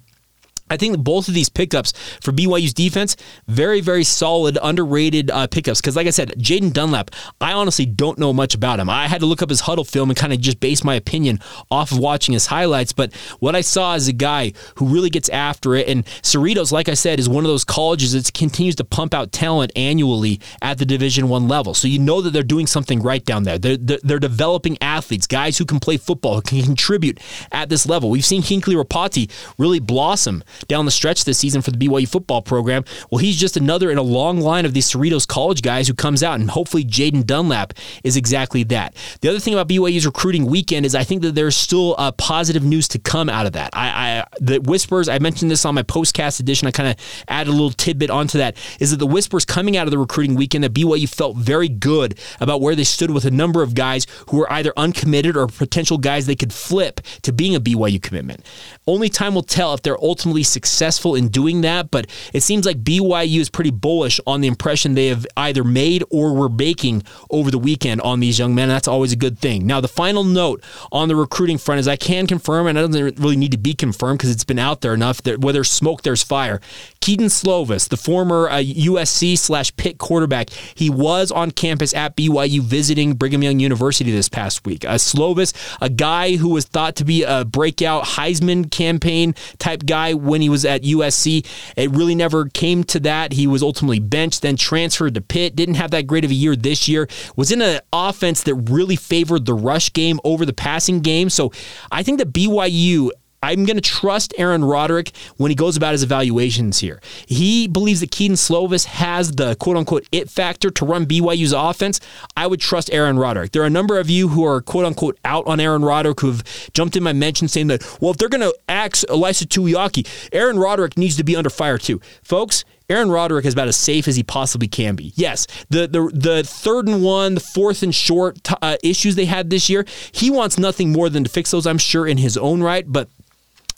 I 0.70 0.78
think 0.78 0.98
both 1.00 1.28
of 1.28 1.34
these 1.34 1.50
pickups 1.50 1.94
for 2.22 2.32
BYU's 2.32 2.74
defense, 2.74 3.16
very, 3.48 3.82
very 3.82 4.04
solid, 4.04 4.58
underrated 4.62 5.30
uh, 5.30 5.48
pickups. 5.48 5.82
Because, 5.82 5.96
like 5.96 6.08
I 6.08 6.12
said, 6.12 6.34
Jaden 6.38 6.74
Dunlap, 6.74 7.12
I 7.42 7.54
honestly 7.54 7.86
don't 7.86 8.18
know 8.18 8.34
much 8.34 8.56
about 8.56 8.80
him. 8.80 8.90
I 8.90 9.08
had 9.08 9.20
to 9.20 9.26
look 9.26 9.42
up 9.42 9.50
his 9.50 9.62
huddle 9.62 9.84
film 9.84 10.10
and 10.10 10.18
kind 10.18 10.34
of 10.34 10.40
just 10.40 10.60
base 10.60 10.84
my 10.84 10.96
opinion 10.96 11.40
off 11.70 11.92
of 11.92 12.00
watching 12.00 12.34
his 12.34 12.48
highlights. 12.48 12.94
But 12.94 13.14
what 13.40 13.56
I 13.56 13.62
saw 13.62 13.96
is 13.96 14.08
a 14.08 14.14
guy 14.14 14.54
who 14.76 14.88
really 14.88 15.10
gets 15.10 15.30
after 15.30 15.76
it. 15.76 15.88
And 15.88 16.06
Cerritos, 16.22 16.72
like 16.72 16.90
I 16.90 16.94
said, 16.94 17.20
is 17.20 17.30
one 17.30 17.44
of 17.44 17.50
those 17.50 17.64
colleges 17.64 18.14
that 18.14 18.34
continues 18.34 18.76
to 18.78 18.84
pump 18.84 19.14
out 19.14 19.32
talent 19.32 19.72
annually 19.76 20.40
at 20.62 20.78
the 20.78 20.86
Division 20.86 21.30
One 21.30 21.48
level. 21.48 21.74
So 21.74 21.88
you 21.88 22.00
know 22.00 22.22
that 22.22 22.32
they're 22.32 22.44
doing 22.44 22.68
something 22.68 23.02
right 23.02 23.24
down 23.24 23.44
there. 23.44 23.58
They're, 23.58 23.78
they're, 23.78 24.00
they're 24.04 24.20
developing 24.20 24.78
athletes, 24.82 25.28
guys 25.28 25.58
who 25.58 25.66
can 25.66 25.80
play 25.80 25.98
football, 25.98 26.36
who 26.36 26.42
can 26.42 26.64
contribute 26.64 27.20
at 27.52 27.70
this 27.70 27.86
level. 27.86 28.10
We've 28.10 28.26
seen 28.26 28.42
Hinckley 28.42 28.76
Ropati 28.76 29.30
really 29.58 29.80
blossom 29.80 30.44
down 30.68 30.86
the 30.86 30.92
stretch 30.92 31.26
this 31.26 31.38
season 31.38 31.62
for 31.62 31.72
the 31.72 31.78
BYU 31.78 32.08
football 32.08 32.42
program. 32.42 32.84
Well, 33.12 33.20
he's 33.20 33.38
just 33.38 33.58
another 33.58 33.92
in 33.92 33.98
a 33.98 34.04
long 34.04 34.40
line 34.40 34.66
of 34.66 34.74
these 34.74 34.90
Cerritos 34.90 35.28
College 35.28 35.62
guys 35.62 35.88
who 35.88 35.94
comes 35.94 36.24
out, 36.24 36.40
and 36.40 36.50
hopefully 36.50 36.84
Jaden 36.84 37.26
Dunlap 37.26 37.74
is 38.04 38.18
exactly 38.18 38.64
that. 38.64 38.96
The 39.22 39.30
other 39.30 39.40
thing 39.40 39.54
about 39.54 39.68
BYU's 39.68 40.06
recruiting 40.06 40.46
weekend 40.46 40.86
is 40.86 40.96
I 40.96 41.04
think 41.04 41.22
that 41.22 41.36
there's 41.36 41.56
still 41.56 41.96
uh, 41.98 42.12
positive 42.14 42.64
news 42.64 42.88
to 42.90 43.00
come 43.00 43.30
out 43.30 43.46
of 43.46 43.54
that. 43.54 43.72
I, 43.74 43.88
I 44.20 44.26
the 44.40 44.60
whispers 44.60 45.10
I 45.10 45.20
mentioned 45.20 45.52
this 45.52 45.66
on 45.66 45.76
my 45.76 45.84
postcast 45.84 46.40
edition. 46.40 46.68
I 46.68 46.72
kind 46.72 46.90
of 46.90 46.96
added 47.28 47.50
a 47.50 47.54
little 47.54 47.72
tidbit 47.72 48.10
onto 48.10 48.38
that. 48.38 48.58
Is 48.80 48.92
that 48.92 48.98
the 48.98 49.08
whispers 49.08 49.46
coming 49.46 49.78
out 49.78 49.88
of 49.88 49.92
the 49.92 49.98
recruiting 49.98 50.36
weekend 50.36 50.64
that 50.64 50.74
BYU 50.74 51.08
felt 51.08 51.38
very 51.38 51.70
good 51.70 52.20
about 52.40 52.62
where 52.62 52.76
they 52.76 52.84
stood 52.84 53.12
with 53.12 53.26
a 53.26 53.32
number 53.32 53.62
of 53.64 53.76
guys 53.76 54.06
who 54.30 54.38
were 54.38 54.52
either 54.52 54.74
uncommitted 54.78 55.36
or 55.36 55.48
potential 55.48 55.98
guys 55.98 56.26
they 56.26 56.36
could 56.36 56.54
flip 56.54 57.02
to 57.22 57.32
being 57.32 57.56
a 57.56 57.60
BYU 57.60 58.02
commitment. 58.02 58.46
Only 58.88 59.10
time 59.10 59.36
will 59.36 59.44
tell 59.44 59.74
if 59.74 59.82
they're 59.82 60.02
ultimately 60.04 60.43
successful 60.44 61.16
in 61.16 61.30
doing 61.30 61.62
that, 61.62 61.92
but 61.92 62.08
it 62.34 62.42
seems 62.42 62.66
like 62.66 62.84
BYU 62.84 63.40
is 63.40 63.50
pretty 63.50 63.72
bullish 63.72 64.20
on 64.28 64.42
the 64.42 64.48
impression 64.48 64.94
they 64.94 65.08
have 65.08 65.26
either 65.38 65.64
made 65.64 66.04
or 66.10 66.34
were 66.34 66.50
making 66.50 67.04
over 67.30 67.52
the 67.52 67.58
weekend 67.58 68.02
on 68.02 68.20
these 68.20 68.40
young 68.40 68.56
men. 68.56 68.64
And 68.64 68.72
that's 68.72 68.88
always 68.88 69.12
a 69.12 69.18
good 69.18 69.40
thing. 69.40 69.68
Now, 69.68 69.82
the 69.82 69.88
final 69.88 70.24
note 70.24 70.64
on 70.92 71.08
the 71.08 71.16
recruiting 71.16 71.58
front 71.58 71.80
is 71.80 71.88
I 71.88 71.96
can 71.96 72.28
confirm, 72.28 72.68
and 72.68 72.78
I 72.78 72.82
doesn't 72.84 73.20
really 73.20 73.36
need 73.36 73.52
to 73.52 73.58
be 73.58 73.74
confirmed 73.74 74.20
because 74.20 74.32
it's 74.32 74.44
been 74.44 74.60
out 74.60 74.82
there 74.82 74.94
enough 74.94 75.22
that 75.24 75.40
where 75.40 75.54
there's 75.54 75.72
smoke, 75.72 76.04
there's 76.04 76.24
fire. 76.24 76.62
Kedon 77.02 77.28
Slovis, 77.28 77.90
the 77.90 77.98
former 77.98 78.48
uh, 78.50 78.64
USC 78.64 79.38
slash 79.38 79.76
Pitt 79.76 79.98
quarterback, 79.98 80.50
he 80.50 80.90
was 80.90 81.32
on 81.32 81.52
campus 81.52 81.94
at 81.94 82.16
BYU 82.16 82.62
visiting 82.62 83.16
Brigham 83.16 83.44
Young 83.44 83.60
University 83.60 84.12
this 84.12 84.30
past 84.30 84.66
week. 84.66 84.86
Uh, 84.86 84.94
Slovis, 84.94 85.54
a 85.82 85.90
guy 85.90 86.38
who 86.38 86.50
was 86.50 86.66
thought 86.66 86.96
to 86.98 87.06
be 87.06 87.24
a 87.24 87.44
breakout 87.44 88.04
Heisman 88.04 88.72
campaign 88.72 89.36
type 89.58 89.86
guy 89.86 90.14
when 90.34 90.42
he 90.42 90.50
was 90.50 90.66
at 90.66 90.82
USC. 90.82 91.46
It 91.78 91.92
really 91.92 92.16
never 92.16 92.46
came 92.46 92.84
to 92.86 93.00
that. 93.02 93.34
He 93.34 93.46
was 93.46 93.62
ultimately 93.62 94.00
benched, 94.00 94.42
then 94.42 94.58
transferred 94.58 95.14
to 95.14 95.22
Pitt. 95.22 95.56
Didn't 95.56 95.76
have 95.76 95.92
that 95.92 96.08
great 96.08 96.26
of 96.26 96.32
a 96.32 96.34
year 96.34 96.56
this 96.56 96.88
year. 96.88 97.08
Was 97.36 97.52
in 97.52 97.62
an 97.62 97.82
offense 97.94 98.42
that 98.44 98.56
really 98.56 98.96
favored 98.96 99.46
the 99.46 99.54
rush 99.54 99.94
game 99.94 100.20
over 100.24 100.44
the 100.44 100.52
passing 100.52 101.02
game. 101.02 101.30
So 101.30 101.52
I 101.92 102.02
think 102.02 102.18
that 102.18 102.34
BYU 102.34 103.12
I'm 103.44 103.66
going 103.66 103.76
to 103.76 103.82
trust 103.82 104.34
Aaron 104.38 104.64
Roderick 104.64 105.12
when 105.36 105.52
he 105.52 105.56
goes 105.56 105.76
about 105.76 105.92
his 105.92 106.02
evaluations 106.02 106.80
here. 106.80 107.02
He 107.28 107.68
believes 107.68 108.00
that 108.00 108.10
Kedon 108.10 108.38
Slovis 108.38 108.86
has 108.86 109.34
the 109.34 109.56
quote 109.58 109.76
unquote 109.76 110.08
it 110.14 110.30
factor 110.30 110.70
to 110.72 110.86
run 110.86 111.06
BYU's 111.06 111.52
offense. 111.52 112.00
I 112.38 112.48
would 112.48 112.62
trust 112.62 112.90
Aaron 112.94 113.20
Roderick. 113.20 113.52
There 113.52 113.62
are 113.62 113.66
a 113.66 113.70
number 113.70 114.00
of 114.00 114.10
you 114.10 114.30
who 114.30 114.46
are 114.46 114.62
quote 114.62 114.86
unquote 114.86 115.20
out 115.26 115.46
on 115.46 115.60
Aaron 115.60 115.84
Roderick 115.84 116.22
who 116.22 116.28
have 116.32 116.72
jumped 116.74 116.96
in 116.96 117.04
my 117.04 117.12
mention 117.12 117.50
saying 117.50 117.68
that, 117.68 117.84
well, 118.00 118.12
if 118.12 118.18
they're 118.18 118.30
going 118.30 118.42
to 118.42 118.56
axe 118.70 119.04
Ilaisa 119.10 119.44
Tuiaki, 119.46 120.08
Aaron 120.32 120.58
Roderick 120.58 120.98
needs 120.98 121.18
to 121.18 121.24
be 121.26 121.36
under 121.36 121.50
fire 121.50 121.78
too. 121.78 122.00
Folks, 122.22 122.64
Aaron 122.90 123.12
Roderick 123.12 123.46
is 123.46 123.54
about 123.54 123.68
as 123.68 123.76
safe 123.76 124.08
as 124.08 124.16
he 124.16 124.24
possibly 124.24 124.70
can 124.70 124.96
be. 124.96 125.12
Yes, 125.16 125.48
the 125.70 125.88
the 125.88 126.12
the 126.14 126.44
third 126.44 126.88
and 126.88 127.04
one, 127.04 127.36
the 127.36 127.42
fourth 127.42 127.84
and 127.84 127.94
short 127.94 128.40
uh, 128.62 128.78
issues 128.84 129.16
they 129.16 129.26
had 129.26 129.50
this 129.50 129.70
year, 129.70 129.86
he 130.14 130.30
wants 130.30 130.58
nothing 130.58 130.92
more 130.92 131.10
than 131.10 131.24
to 131.24 131.30
fix 131.30 131.52
those. 131.52 131.68
I'm 131.68 131.78
sure 131.78 132.08
in 132.08 132.18
his 132.18 132.38
own 132.38 132.62
right, 132.62 132.86
but 132.88 133.10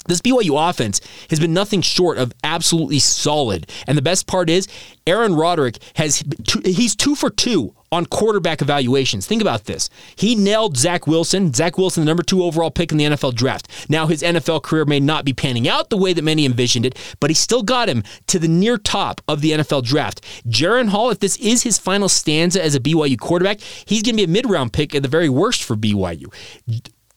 this 0.07 0.21
BYU 0.21 0.69
offense 0.69 1.01
has 1.29 1.39
been 1.39 1.53
nothing 1.53 1.81
short 1.81 2.17
of 2.17 2.33
absolutely 2.43 2.99
solid. 2.99 3.69
And 3.87 3.97
the 3.97 4.01
best 4.01 4.27
part 4.27 4.49
is, 4.49 4.67
Aaron 5.07 5.35
Roderick 5.35 5.77
has 5.95 6.23
he's 6.63 6.95
two 6.95 7.15
for 7.15 7.29
two 7.29 7.75
on 7.91 8.05
quarterback 8.05 8.61
evaluations. 8.61 9.25
Think 9.25 9.41
about 9.41 9.65
this. 9.65 9.89
He 10.15 10.35
nailed 10.35 10.77
Zach 10.77 11.07
Wilson. 11.07 11.53
Zach 11.53 11.77
Wilson, 11.77 12.01
the 12.01 12.05
number 12.05 12.23
two 12.23 12.43
overall 12.43 12.71
pick 12.71 12.91
in 12.91 12.97
the 12.97 13.05
NFL 13.05 13.35
draft. 13.35 13.89
Now, 13.89 14.07
his 14.07 14.21
NFL 14.21 14.63
career 14.63 14.85
may 14.85 14.99
not 14.99 15.23
be 15.23 15.33
panning 15.33 15.67
out 15.67 15.89
the 15.89 15.97
way 15.97 16.11
that 16.11 16.23
many 16.23 16.45
envisioned 16.45 16.85
it, 16.85 16.97
but 17.19 17.29
he 17.29 17.35
still 17.35 17.63
got 17.63 17.87
him 17.87 18.03
to 18.27 18.39
the 18.39 18.47
near 18.47 18.77
top 18.77 19.21
of 19.27 19.41
the 19.41 19.51
NFL 19.51 19.83
draft. 19.83 20.23
Jaren 20.47 20.89
Hall, 20.89 21.09
if 21.09 21.19
this 21.19 21.37
is 21.37 21.63
his 21.63 21.77
final 21.77 22.09
stanza 22.09 22.63
as 22.63 22.75
a 22.75 22.79
BYU 22.79 23.17
quarterback, 23.17 23.59
he's 23.61 24.01
going 24.01 24.15
to 24.15 24.17
be 24.17 24.23
a 24.23 24.27
mid 24.27 24.49
round 24.49 24.73
pick 24.73 24.93
at 24.93 25.03
the 25.03 25.09
very 25.09 25.29
worst 25.29 25.63
for 25.63 25.75
BYU 25.75 26.33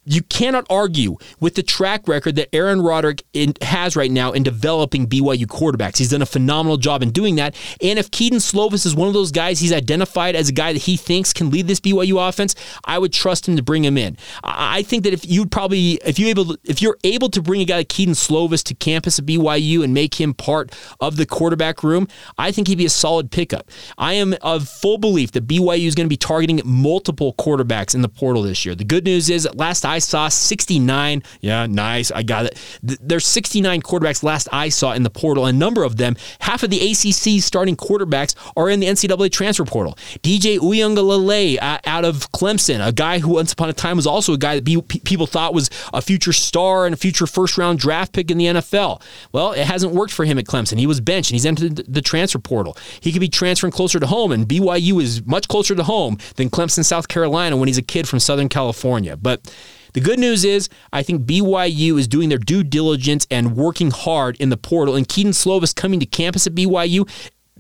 you 0.09 0.23
cannot 0.23 0.67
argue 0.71 1.17
with 1.41 1.55
the 1.55 1.63
track 1.63 2.09
record 2.09 2.37
that 2.37 2.55
Aaron 2.55 2.81
Roderick 2.81 3.23
in, 3.33 3.55
has 3.63 3.97
right 3.97 4.11
now 4.11 4.33
in 4.33 4.43
developing 4.43 5.07
BYU 5.07 5.47
quarterbacks. 5.47 5.99
He's 5.99 6.11
done 6.11 6.23
a 6.23 6.27
phenomenal 6.27 6.77
job 6.77 7.03
in 7.03 7.11
doing 7.11 7.37
that. 7.37 7.55
And 7.83 7.99
if 7.99 8.11
Kedon 8.11 8.39
Slovis 8.39 8.87
is 8.87 8.95
one 8.95 9.09
of 9.09 9.15
those 9.15 9.33
guys 9.33 9.61
he's 9.61 9.73
identified 9.73 10.35
as 10.35 10.49
a 10.49 10.53
guy 10.53 10.73
that 10.73 10.83
he 10.83 10.97
thinks 10.97 11.33
can 11.33 11.51
lead 11.51 11.67
this 11.67 11.81
BYU 11.81 12.27
offense, 12.29 12.55
I 12.85 12.99
would 12.99 13.13
trust 13.13 13.49
him 13.49 13.57
to 13.57 13.63
bring 13.63 13.85
him 13.85 13.97
in. 13.97 14.17
I 14.43 14.83
think 14.83 15.05
that 15.05 15.13
if 15.13 15.29
you'd 15.29 15.51
probably 15.51 16.01
if 16.05 16.19
you 16.19 16.29
able 16.29 16.57
if 16.65 16.81
you're 16.81 16.99
able 17.05 17.29
to 17.31 17.43
bring 17.43 17.61
a 17.61 17.65
guy 17.65 17.79
like 17.79 17.89
Kedon 17.89 18.15
Slovis 18.15 18.63
to 18.65 18.75
campus 18.75 19.19
at 19.19 19.27
BYU 19.27 19.85
and 19.85 19.93
make 19.93 20.21
him 20.21 20.35
part 20.35 20.75
of 21.01 21.17
the 21.17 21.27
quarterback 21.27 21.83
room, 21.83 22.09
I 22.39 22.53
think 22.53 22.69
he'd 22.69 22.79
be 22.79 22.87
a 22.87 22.91
solid 22.91 23.31
pickup. 23.31 23.71
I 23.99 24.15
am 24.15 24.35
of 24.43 24.69
full 24.69 24.99
belief 24.99 25.33
that 25.33 25.47
BYU 25.47 25.87
is 25.87 25.95
going 25.95 26.07
to 26.07 26.09
be 26.09 26.17
targeting 26.17 26.61
multiple 26.65 27.35
quarterbacks 27.35 27.95
in 27.95 28.03
the 28.03 28.09
portal 28.09 28.43
this 28.43 28.65
year. 28.65 28.75
The 28.75 28.85
good 28.85 29.05
news 29.05 29.29
is 29.31 29.49
last 29.55 29.85
I 29.85 29.98
I 29.99 30.01
saw 30.01 30.29
69. 30.29 31.25
Yeah, 31.41 31.67
nice. 31.67 32.13
I 32.13 32.23
got 32.23 32.47
it. 32.47 32.57
There's 32.83 33.27
69 33.27 33.83
quarterbacks 33.83 34.23
last 34.23 34.47
I 34.53 34.69
saw 34.69 34.93
in 34.93 35.03
the 35.03 35.11
portal. 35.11 35.47
A 35.47 35.53
number 35.53 35.83
of 35.83 35.97
them, 35.97 36.15
half 36.39 36.63
of 36.63 36.71
the 36.71 36.79
ACC's 36.79 37.45
starting 37.45 37.77
quarterbacks 37.77 38.37
are 38.57 38.71
in 38.71 38.79
the 38.79 38.87
NCAA 38.87 39.33
transfer 39.33 39.65
portal. 39.65 39.95
DJ 40.23 40.59
Uiagalelei 40.61 41.61
uh, 41.61 41.81
out 41.85 42.05
of 42.05 42.31
Clemson, 42.31 42.87
a 42.87 42.93
guy 42.93 43.19
who 43.19 43.31
once 43.31 43.53
upon 43.53 43.69
a 43.71 43.73
time 43.73 43.97
was 43.97 44.07
also 44.07 44.33
a 44.35 44.39
guy 44.39 44.55
that 44.55 44.63
be, 44.63 44.81
people 44.81 45.27
thought 45.27 45.53
was 45.53 45.69
a 45.93 46.01
future 46.01 46.33
star 46.33 46.87
and 46.87 46.95
a 46.95 46.97
future 46.97 47.27
first 47.27 47.59
round 47.59 47.81
draft 47.81 48.13
pick 48.13 48.31
in 48.31 48.39
the 48.39 48.45
NFL. 48.45 49.03
Well, 49.33 49.51
it 49.51 49.65
hasn't 49.65 49.93
worked 49.95 50.13
for 50.13 50.25
him 50.25 50.39
at 50.39 50.45
Clemson. 50.45 50.79
He 50.79 50.87
was 50.87 51.01
benched 51.01 51.31
and 51.31 51.35
he's 51.35 51.47
entered 51.47 51.83
the 51.93 52.03
transfer 52.03 52.39
portal. 52.39 52.77
He 53.01 53.11
could 53.11 53.21
be 53.21 53.29
transferring 53.29 53.73
closer 53.73 53.99
to 53.99 54.07
home, 54.07 54.31
and 54.31 54.47
BYU 54.47 55.03
is 55.03 55.27
much 55.27 55.49
closer 55.49 55.75
to 55.75 55.83
home 55.83 56.19
than 56.37 56.51
Clemson, 56.51 56.85
South 56.85 57.09
Carolina 57.09 57.57
when 57.57 57.67
he's 57.67 57.79
a 57.79 57.83
kid 57.83 58.07
from 58.07 58.21
Southern 58.21 58.49
California. 58.49 59.17
But 59.17 59.53
the 59.93 60.01
good 60.01 60.19
news 60.19 60.45
is, 60.45 60.69
I 60.93 61.03
think 61.03 61.23
BYU 61.23 61.99
is 61.99 62.09
doing 62.09 62.29
their 62.29 62.39
due 62.39 62.63
diligence 62.63 63.27
and 63.31 63.57
working 63.57 63.91
hard 63.91 64.37
in 64.39 64.51
the 64.51 64.57
portal. 64.57 64.97
And 64.97 65.09
Kedon 65.09 65.33
Slovis 65.33 65.75
coming 65.75 66.01
to 66.01 66.07
campus 66.07 66.47
at 66.47 66.55
BYU 66.55 67.09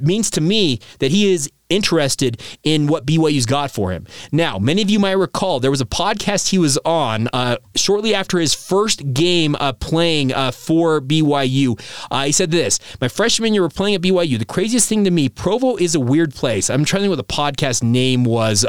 means 0.01 0.31
to 0.31 0.41
me 0.41 0.81
that 1.01 1.11
he 1.11 1.33
is 1.33 1.51
interested 1.69 2.41
in 2.63 2.87
what 2.87 3.05
BYU's 3.05 3.47
got 3.47 3.71
for 3.71 3.93
him. 3.93 4.07
Now, 4.33 4.59
many 4.59 4.81
of 4.81 4.89
you 4.89 4.99
might 4.99 5.13
recall 5.13 5.61
there 5.61 5.71
was 5.71 5.81
a 5.81 5.87
podcast 5.87 6.49
he 6.49 6.59
was 6.59 6.79
on 6.79 7.29
uh, 7.33 7.57
shortly 7.77 8.15
after 8.15 8.39
his 8.39 8.55
first 8.55 9.13
game 9.13 9.55
uh, 9.57 9.75
playing 9.75 10.33
uh, 10.33 10.51
for 10.51 11.01
BYU. 11.01 11.79
Uh, 12.11 12.25
he 12.25 12.33
said 12.33 12.51
this 12.51 12.79
My 13.01 13.09
freshman 13.09 13.53
year, 13.53 13.63
we're 13.63 13.69
playing 13.69 13.95
at 13.97 14.01
BYU. 14.01 14.39
The 14.39 14.45
craziest 14.45 14.89
thing 14.89 15.05
to 15.05 15.11
me, 15.11 15.29
Provo 15.29 15.77
is 15.77 15.95
a 15.95 16.01
weird 16.01 16.35
place. 16.35 16.71
I'm 16.71 16.85
trying 16.85 17.03
to 17.03 17.09
think 17.09 17.19
what 17.19 17.29
the 17.29 17.35
podcast 17.35 17.83
name 17.83 18.25
was. 18.25 18.65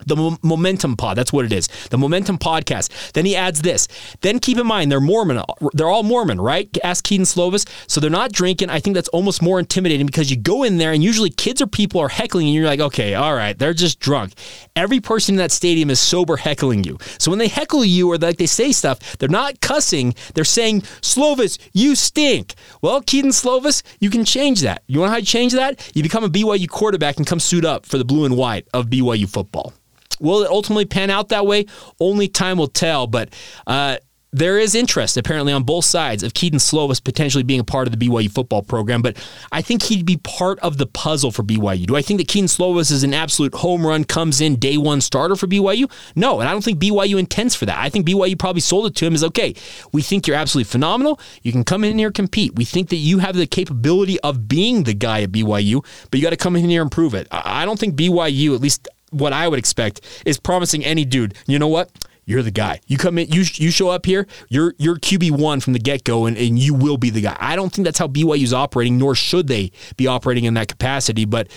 Uh, 0.00 0.04
the 0.06 0.38
Momentum 0.42 0.96
Pod. 0.96 1.16
That's 1.16 1.32
what 1.32 1.44
it 1.44 1.52
is. 1.52 1.68
The 1.90 1.98
Momentum 1.98 2.38
Podcast. 2.38 3.12
Then 3.12 3.26
he 3.26 3.36
adds 3.36 3.62
this. 3.62 3.88
Then 4.20 4.38
keep 4.38 4.58
in 4.58 4.66
mind 4.66 4.90
they're 4.90 5.00
Mormon. 5.00 5.42
They're 5.72 5.88
all 5.88 6.02
Mormon, 6.02 6.40
right? 6.40 6.68
Ask 6.82 7.04
Kedon 7.04 7.24
Slovis. 7.24 7.68
So 7.86 8.00
they're 8.00 8.10
not 8.10 8.32
drinking. 8.32 8.70
I 8.70 8.80
think 8.80 8.94
that's 8.94 9.08
almost 9.08 9.42
more 9.42 9.58
intimidating 9.58 10.06
because 10.06 10.30
you 10.30 10.36
go 10.36 10.62
in 10.62 10.78
there 10.78 10.92
and 10.92 11.02
usually 11.02 11.30
kids 11.30 11.60
or 11.60 11.66
people 11.66 12.00
are 12.00 12.08
heckling 12.08 12.46
and 12.46 12.54
you're 12.54 12.66
like, 12.66 12.80
okay, 12.80 13.14
all 13.14 13.34
right, 13.34 13.58
they're 13.58 13.74
just 13.74 14.00
drunk. 14.00 14.32
Every 14.76 15.00
person 15.00 15.34
in 15.34 15.38
that 15.38 15.52
stadium 15.52 15.90
is 15.90 16.00
sober 16.00 16.36
heckling 16.36 16.84
you. 16.84 16.98
So 17.18 17.30
when 17.30 17.38
they 17.38 17.48
heckle 17.48 17.84
you 17.84 18.10
or 18.10 18.18
like 18.18 18.38
they 18.38 18.46
say 18.46 18.72
stuff, 18.72 19.18
they're 19.18 19.28
not 19.28 19.60
cussing. 19.60 20.14
They're 20.34 20.44
saying, 20.44 20.82
Slovis, 21.02 21.58
you 21.72 21.94
stink. 21.94 22.54
Well, 22.82 23.00
Kedon 23.02 23.30
Slovis, 23.30 23.82
you 24.00 24.10
can 24.10 24.24
change 24.24 24.60
that. 24.62 24.82
You 24.86 25.00
want 25.00 25.16
to 25.18 25.24
change 25.24 25.52
that? 25.52 25.90
You 25.94 26.02
become 26.02 26.24
a 26.24 26.28
BYU 26.28 26.68
quarterback 26.68 27.16
and 27.16 27.26
come 27.26 27.40
suit 27.40 27.64
up 27.64 27.86
for 27.86 27.98
the 27.98 28.04
blue 28.04 28.24
and 28.24 28.36
white 28.36 28.66
of 28.72 28.86
BYU 28.86 29.28
football. 29.28 29.72
Will 30.20 30.42
it 30.42 30.50
ultimately 30.50 30.84
pan 30.84 31.10
out 31.10 31.30
that 31.30 31.46
way? 31.46 31.66
Only 31.98 32.28
time 32.28 32.58
will 32.58 32.68
tell. 32.68 33.06
But 33.06 33.34
uh, 33.66 33.96
there 34.32 34.58
is 34.58 34.74
interest 34.74 35.16
apparently 35.16 35.52
on 35.52 35.64
both 35.64 35.84
sides 35.84 36.22
of 36.22 36.34
Kedon 36.34 36.60
Slovis 36.60 37.02
potentially 37.02 37.42
being 37.42 37.60
a 37.60 37.64
part 37.64 37.88
of 37.88 37.98
the 37.98 38.06
BYU 38.06 38.30
football 38.30 38.62
program, 38.62 39.02
but 39.02 39.16
I 39.50 39.62
think 39.62 39.82
he'd 39.82 40.06
be 40.06 40.18
part 40.18 40.58
of 40.60 40.78
the 40.78 40.86
puzzle 40.86 41.32
for 41.32 41.42
BYU. 41.42 41.86
Do 41.86 41.96
I 41.96 42.02
think 42.02 42.20
that 42.20 42.28
Kedon 42.28 42.46
Slovis 42.46 42.92
is 42.92 43.02
an 43.02 43.12
absolute 43.12 43.54
home 43.54 43.84
run, 43.84 44.04
comes 44.04 44.40
in 44.40 44.56
day 44.56 44.76
one 44.76 45.00
starter 45.00 45.34
for 45.34 45.46
BYU? 45.46 45.90
No, 46.14 46.40
and 46.40 46.48
I 46.48 46.52
don't 46.52 46.62
think 46.62 46.78
BYU 46.78 47.18
intends 47.18 47.54
for 47.54 47.66
that. 47.66 47.78
I 47.78 47.88
think 47.88 48.06
BYU 48.06 48.38
probably 48.38 48.60
sold 48.60 48.86
it 48.86 48.94
to 48.96 49.06
him 49.06 49.14
as 49.14 49.24
okay, 49.24 49.54
we 49.92 50.02
think 50.02 50.26
you're 50.26 50.36
absolutely 50.36 50.70
phenomenal. 50.70 51.18
You 51.42 51.50
can 51.52 51.64
come 51.64 51.82
in 51.82 51.98
here 51.98 52.12
compete. 52.12 52.54
We 52.54 52.64
think 52.64 52.90
that 52.90 52.96
you 52.96 53.18
have 53.18 53.34
the 53.34 53.46
capability 53.46 54.20
of 54.20 54.48
being 54.48 54.84
the 54.84 54.94
guy 54.94 55.22
at 55.22 55.32
BYU, 55.32 55.84
but 56.10 56.20
you 56.20 56.24
got 56.24 56.30
to 56.30 56.36
come 56.36 56.54
in 56.54 56.68
here 56.68 56.82
and 56.82 56.90
prove 56.90 57.14
it. 57.14 57.26
I 57.30 57.64
don't 57.64 57.78
think 57.78 57.96
BYU, 57.96 58.54
at 58.54 58.60
least 58.60 58.88
what 59.10 59.32
I 59.32 59.48
would 59.48 59.58
expect 59.58 60.00
is 60.24 60.38
promising 60.38 60.84
any 60.84 61.04
dude, 61.04 61.34
you 61.46 61.58
know 61.58 61.68
what? 61.68 61.90
You're 62.24 62.42
the 62.42 62.50
guy. 62.50 62.80
You 62.86 62.96
come 62.96 63.18
in, 63.18 63.28
you 63.28 63.42
you 63.54 63.70
show 63.72 63.88
up 63.88 64.06
here, 64.06 64.26
you're 64.48 64.74
you're 64.78 64.96
QB 64.96 65.32
one 65.32 65.60
from 65.60 65.72
the 65.72 65.78
get 65.80 66.04
go, 66.04 66.26
and, 66.26 66.36
and 66.36 66.58
you 66.58 66.74
will 66.74 66.96
be 66.96 67.10
the 67.10 67.22
guy. 67.22 67.36
I 67.40 67.56
don't 67.56 67.72
think 67.72 67.84
that's 67.84 67.98
how 67.98 68.06
BYU's 68.06 68.52
operating, 68.52 68.98
nor 68.98 69.16
should 69.16 69.48
they 69.48 69.72
be 69.96 70.06
operating 70.06 70.44
in 70.44 70.54
that 70.54 70.68
capacity. 70.68 71.24
But 71.24 71.48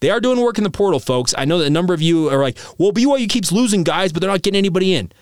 they 0.00 0.10
are 0.10 0.20
doing 0.20 0.40
work 0.40 0.58
in 0.58 0.64
the 0.64 0.70
portal, 0.70 0.98
folks. 0.98 1.32
I 1.38 1.44
know 1.44 1.58
that 1.58 1.66
a 1.66 1.70
number 1.70 1.94
of 1.94 2.02
you 2.02 2.28
are 2.28 2.42
like, 2.42 2.58
well, 2.76 2.92
BYU 2.92 3.28
keeps 3.28 3.52
losing 3.52 3.84
guys, 3.84 4.12
but 4.12 4.20
they're 4.20 4.30
not 4.30 4.42
getting 4.42 4.58
anybody 4.58 4.94
in. 4.94 5.12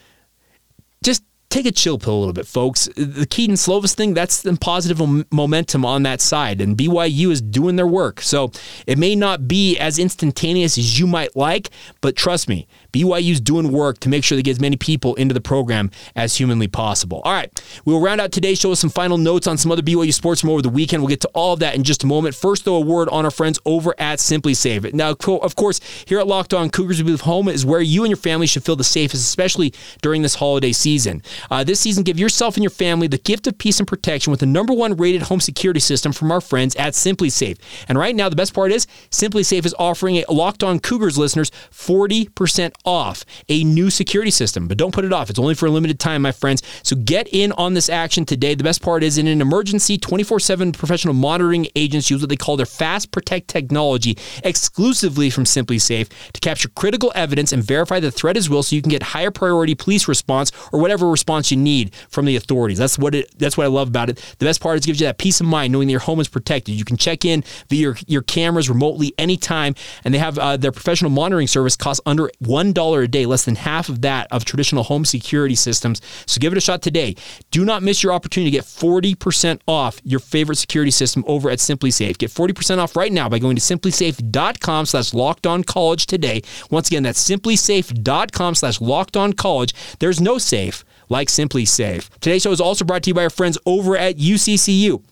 Just 1.05 1.23
take 1.55 1.67
a 1.67 1.73
chill 1.73 1.99
pill 1.99 2.15
a 2.15 2.19
little 2.19 2.33
bit, 2.33 2.47
folks. 2.47 2.89
The 2.97 3.27
Kedon 3.27 3.55
Slovis 3.55 3.95
thing, 3.95 4.13
that's 4.13 4.43
the 4.43 4.57
positive 4.57 5.01
momentum 5.33 5.85
on 5.85 6.03
that 6.03 6.21
side, 6.21 6.61
and 6.61 6.77
BYU 6.77 7.31
is 7.31 7.41
doing 7.41 7.77
their 7.77 7.87
work. 7.87 8.21
So 8.21 8.51
it 8.89 8.99
may 8.99 9.15
not 9.15 9.47
be 9.47 9.79
as 9.79 9.99
instantaneous 9.99 10.77
as 10.77 10.99
you 10.99 11.07
might 11.07 11.37
like, 11.37 11.71
but 12.01 12.17
trust 12.17 12.49
me, 12.49 12.67
BYU's 12.95 13.41
doing 13.41 13.73
work 13.73 13.99
to 14.01 14.09
make 14.09 14.23
sure 14.23 14.37
they 14.37 14.43
get 14.43 14.53
as 14.53 14.61
many 14.61 14.77
people 14.77 15.17
into 15.17 15.35
the 15.35 15.41
program 15.41 15.91
as 16.15 16.37
humanly 16.37 16.69
possible. 16.69 17.21
All 17.25 17.33
right, 17.33 17.51
we'll 17.85 18.01
round 18.01 18.21
out 18.21 18.31
today's 18.31 18.61
show 18.61 18.71
with 18.71 18.79
some 18.79 18.91
final 18.91 19.19
notes 19.19 19.49
on 19.49 19.59
some 19.59 19.73
other 19.73 19.83
BYU 19.83 20.15
sports 20.15 20.41
from 20.41 20.51
over 20.51 20.63
the 20.63 20.69
weekend. 20.69 21.03
We'll 21.03 21.09
get 21.09 21.21
to 21.23 21.31
all 21.35 21.53
of 21.53 21.59
that 21.59 21.75
in 21.75 21.83
just 21.83 22.05
a 22.05 22.07
moment. 22.07 22.37
First, 22.37 22.65
though, 22.65 22.77
a 22.77 22.81
word 22.81 23.09
on 23.09 23.25
our 23.25 23.33
friends 23.33 23.59
over 23.65 23.95
at 23.99 24.21
SimpliSafe. 24.21 24.95
Now, 24.95 25.11
of 25.11 25.57
course, 25.57 25.81
here 26.07 26.21
at 26.21 26.29
Locked 26.29 26.55
On 26.55 26.71
Cougars, 26.71 26.99
we 26.99 27.05
believe 27.05 27.23
home 27.23 27.49
is 27.49 27.67
where 27.67 27.81
you 27.81 28.05
and 28.05 28.11
your 28.11 28.17
family 28.17 28.47
should 28.47 28.65
feel 28.65 28.77
the 28.77 28.85
safest, 28.85 29.25
especially 29.25 29.75
during 30.01 30.23
this 30.23 30.37
holiday 30.37 30.71
season. 30.71 31.21
Uh, 31.51 31.65
this 31.65 31.81
season, 31.81 32.05
give 32.05 32.19
yourself 32.19 32.55
and 32.55 32.63
your 32.63 32.71
family 32.71 33.09
the 33.09 33.19
gift 33.19 33.49
of 33.49 33.59
peace 33.59 33.81
and 33.81 33.89
protection 33.89 34.31
with 34.31 34.41
the 34.41 34.47
number 34.47 34.73
one 34.73 34.97
rated 34.97 35.23
home 35.23 35.41
security 35.41 35.81
system 35.81 36.13
from 36.13 36.31
our 36.31 36.41
friends 36.41 36.77
at 36.77 36.93
SimpliSafe. 36.93 37.59
And 37.89 37.99
right 37.99 38.15
now, 38.15 38.29
the 38.29 38.37
best 38.37 38.55
part 38.55 38.71
is 38.71 38.87
SimpliSafe 39.11 39.67
is 39.67 39.75
offering 39.79 40.17
a 40.19 40.25
Locked 40.33 40.63
On 40.63 40.79
Cougars 40.79 41.19
listeners 41.19 41.51
40% 41.73 42.73
off 42.85 43.25
a 43.49 43.65
new 43.65 43.91
security 43.91 44.31
system, 44.31 44.69
but 44.69 44.79
don't 44.79 44.93
put 44.93 45.05
it 45.05 45.13
off. 45.13 45.31
It's 45.31 45.39
only 45.39 45.55
for 45.55 45.67
a 45.67 45.71
limited 45.71 45.99
time, 45.99 46.23
my 46.23 46.33
friends. 46.33 46.63
So 46.83 46.97
get 46.97 47.29
in 47.33 47.53
on 47.53 47.75
this 47.75 47.89
action 47.89 48.25
today. 48.25 48.55
The 48.55 48.65
best 48.65 48.83
part 48.83 49.03
is 49.03 49.19
in 49.19 49.27
an 49.27 49.41
emergency, 49.41 49.99
24 49.99 50.41
7 50.41 50.73
professional 50.73 51.15
monitoring 51.15 51.67
agents 51.77 52.11
use 52.11 52.21
what 52.21 52.29
they 52.29 52.37
call 52.37 52.57
their 52.57 52.67
Fast 52.67 53.11
Protect 53.11 53.49
technology 53.49 54.19
exclusively 54.43 55.31
from 55.31 55.45
SimpliSafe 55.45 56.09
to 56.33 56.41
capture 56.41 56.69
critical 56.69 57.13
evidence 57.15 57.53
and 57.53 57.63
verify 57.63 58.01
the 58.01 58.11
threat 58.11 58.37
as 58.37 58.51
well 58.51 58.63
so 58.63 58.77
you 58.77 58.83
can 58.83 58.91
get 58.91 59.03
higher 59.03 59.31
priority 59.31 59.75
police 59.75 60.09
response 60.09 60.51
or 60.73 60.81
whatever 60.81 61.09
response 61.11 61.51
you 61.51 61.57
need 61.57 61.95
from 62.09 62.25
the 62.25 62.37
authorities. 62.37 62.79
That's 62.79 62.99
what 62.99 63.15
it 63.15 63.39
that's 63.39 63.57
what 63.57 63.65
I 63.65 63.69
love 63.69 63.89
about 63.89 64.11
it. 64.11 64.17
The 64.39 64.47
best 64.47 64.61
part 64.61 64.79
is 64.79 64.85
it 64.85 64.87
gives 64.87 65.01
you 65.01 65.07
that 65.07 65.19
peace 65.19 65.41
of 65.41 65.47
mind 65.47 65.73
knowing 65.73 65.89
that 65.89 65.93
your 65.93 66.01
home 66.01 66.21
is 66.21 66.29
protected. 66.29 66.75
You 66.75 66.85
can 66.85 66.97
check 66.97 67.25
in 67.25 67.45
via 67.69 67.81
your, 67.81 67.97
your 68.07 68.23
cameras 68.23 68.69
remotely 68.69 69.15
anytime, 69.19 69.75
and 70.05 70.13
they 70.13 70.19
have 70.19 70.39
uh, 70.39 70.57
their 70.57 70.73
professional 70.73 71.11
monitoring 71.11 71.47
service 71.47 71.77
costs 71.77 72.01
under 72.07 72.31
$1 72.43 72.74
$1 72.75 73.05
a 73.05 73.09
day, 73.09 73.27
less 73.27 73.45
than 73.45 73.57
half 73.57 73.89
of 73.89 74.03
that 74.03 74.29
of 74.31 74.45
traditional 74.45 74.85
home 74.85 75.05
security 75.05 75.55
systems. 75.55 76.01
So 76.27 76.39
give 76.39 76.53
it 76.53 76.59
a 76.59 76.61
shot 76.61 76.83
today. 76.83 77.17
Do 77.51 77.65
not 77.65 77.83
miss 77.83 78.03
your 78.03 78.13
opportunity 78.13 78.51
to 78.51 78.57
get 78.57 78.65
40% 78.65 79.61
off 79.67 80.01
your 80.05 80.21
favorite 80.21 80.57
security 80.57 80.91
system 80.91 81.25
over 81.27 81.51
at 81.51 81.59
SimpliSafe. 81.59 82.19
Get 82.19 82.31
40% 82.31 82.79
off 82.79 82.97
right 82.97 83.13
now 83.13 83.29
by 83.29 83.39
going 83.39 83.57
to 83.57 83.63
simplisafe.com 83.63 84.87
slash 84.87 85.15
locked 85.15 85.47
on 85.47 85.65
college 85.65 86.07
today. 86.07 86.43
Once 86.71 86.89
again, 86.89 87.03
that's 87.03 87.23
simplisafe.com 87.29 88.55
slash 88.55 88.81
locked 88.81 89.17
on 89.17 89.33
college. 89.33 89.75
There's 89.99 90.21
no 90.21 90.39
safe 90.39 90.85
like 91.09 91.29
SimpliSafe. 91.29 92.09
Today's 92.21 92.43
show 92.43 92.53
is 92.53 92.61
also 92.61 92.85
brought 92.85 93.03
to 93.05 93.11
you 93.11 93.15
by 93.15 93.25
our 93.25 93.31
friends 93.31 93.59
over 93.67 93.97
at 93.97 94.17
UCCU. 94.17 95.03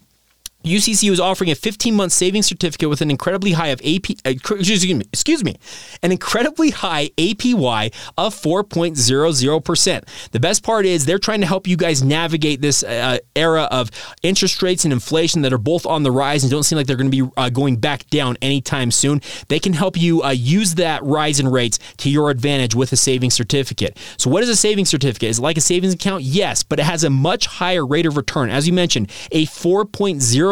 UCC 0.65 1.11
is 1.11 1.21
offering 1.21 1.51
a 1.51 1.55
15 1.55 1.95
month 1.95 2.13
savings 2.13 2.47
certificate 2.47 2.89
with 2.89 3.01
an 3.01 3.11
incredibly 3.11 3.53
high 3.53 3.69
of 3.69 3.81
AP, 3.81 4.11
uh, 4.25 4.31
excuse 4.31 4.87
me, 4.87 5.05
excuse 5.13 5.45
me, 5.45 5.57
an 6.03 6.13
incredibly 6.13 6.71
high 6.71 7.09
APY 7.19 7.93
of 8.17 8.35
4.00%. 8.35 10.31
The 10.31 10.41
best 10.41 10.63
part 10.63 10.87
is 10.87 11.05
they're 11.05 11.19
trying 11.19 11.41
to 11.41 11.47
help 11.47 11.67
you 11.67 11.77
guys 11.77 12.03
navigate 12.03 12.61
this 12.61 12.83
uh, 12.83 13.19
era 13.35 13.63
of 13.71 13.91
interest 14.23 14.63
rates 14.63 14.85
and 14.85 14.93
inflation 14.93 15.43
that 15.43 15.53
are 15.53 15.59
both 15.59 15.87
on 15.87 16.03
the 16.03 16.11
rise 16.11 16.45
and 16.45 16.51
don't 16.51 16.63
seem 16.63 16.77
like 16.77 16.87
they're 16.87 16.97
going 16.97 17.11
to 17.11 17.25
be 17.25 17.33
uh, 17.37 17.49
going 17.51 17.77
back 17.77 18.09
down 18.11 18.37
anytime 18.43 18.91
soon. 18.91 19.21
They 19.49 19.59
can 19.59 19.73
help 19.73 19.97
you 19.97 20.23
uh, 20.23 20.31
use 20.31 20.75
that 20.77 21.03
rise 21.03 21.41
in 21.41 21.49
rates 21.49 21.79
to 21.99 22.11
your 22.11 22.31
advantage 22.31 22.75
with 22.75 22.93
a 22.93 22.97
savings 22.97 23.35
certificate. 23.35 23.97
So, 24.17 24.31
what 24.31 24.43
is 24.43 24.49
a 24.49 24.57
savings 24.57 24.91
certificate? 24.91 25.31
Is 25.31 25.39
it 25.39 25.43
like 25.43 25.57
a 25.57 25.61
savings 25.61 25.95
account? 25.95 26.23
Yes, 26.23 26.63
but 26.63 26.79
it 26.79 26.85
has 26.85 27.05
a 27.05 27.11
much 27.11 27.47
higher 27.47 27.85
rate 27.85 28.07
of 28.07 28.17
return. 28.17 28.51
As 28.51 28.67
you 28.67 28.73
mentioned, 28.73 29.11
a 29.31 29.47
4.0 29.47 30.52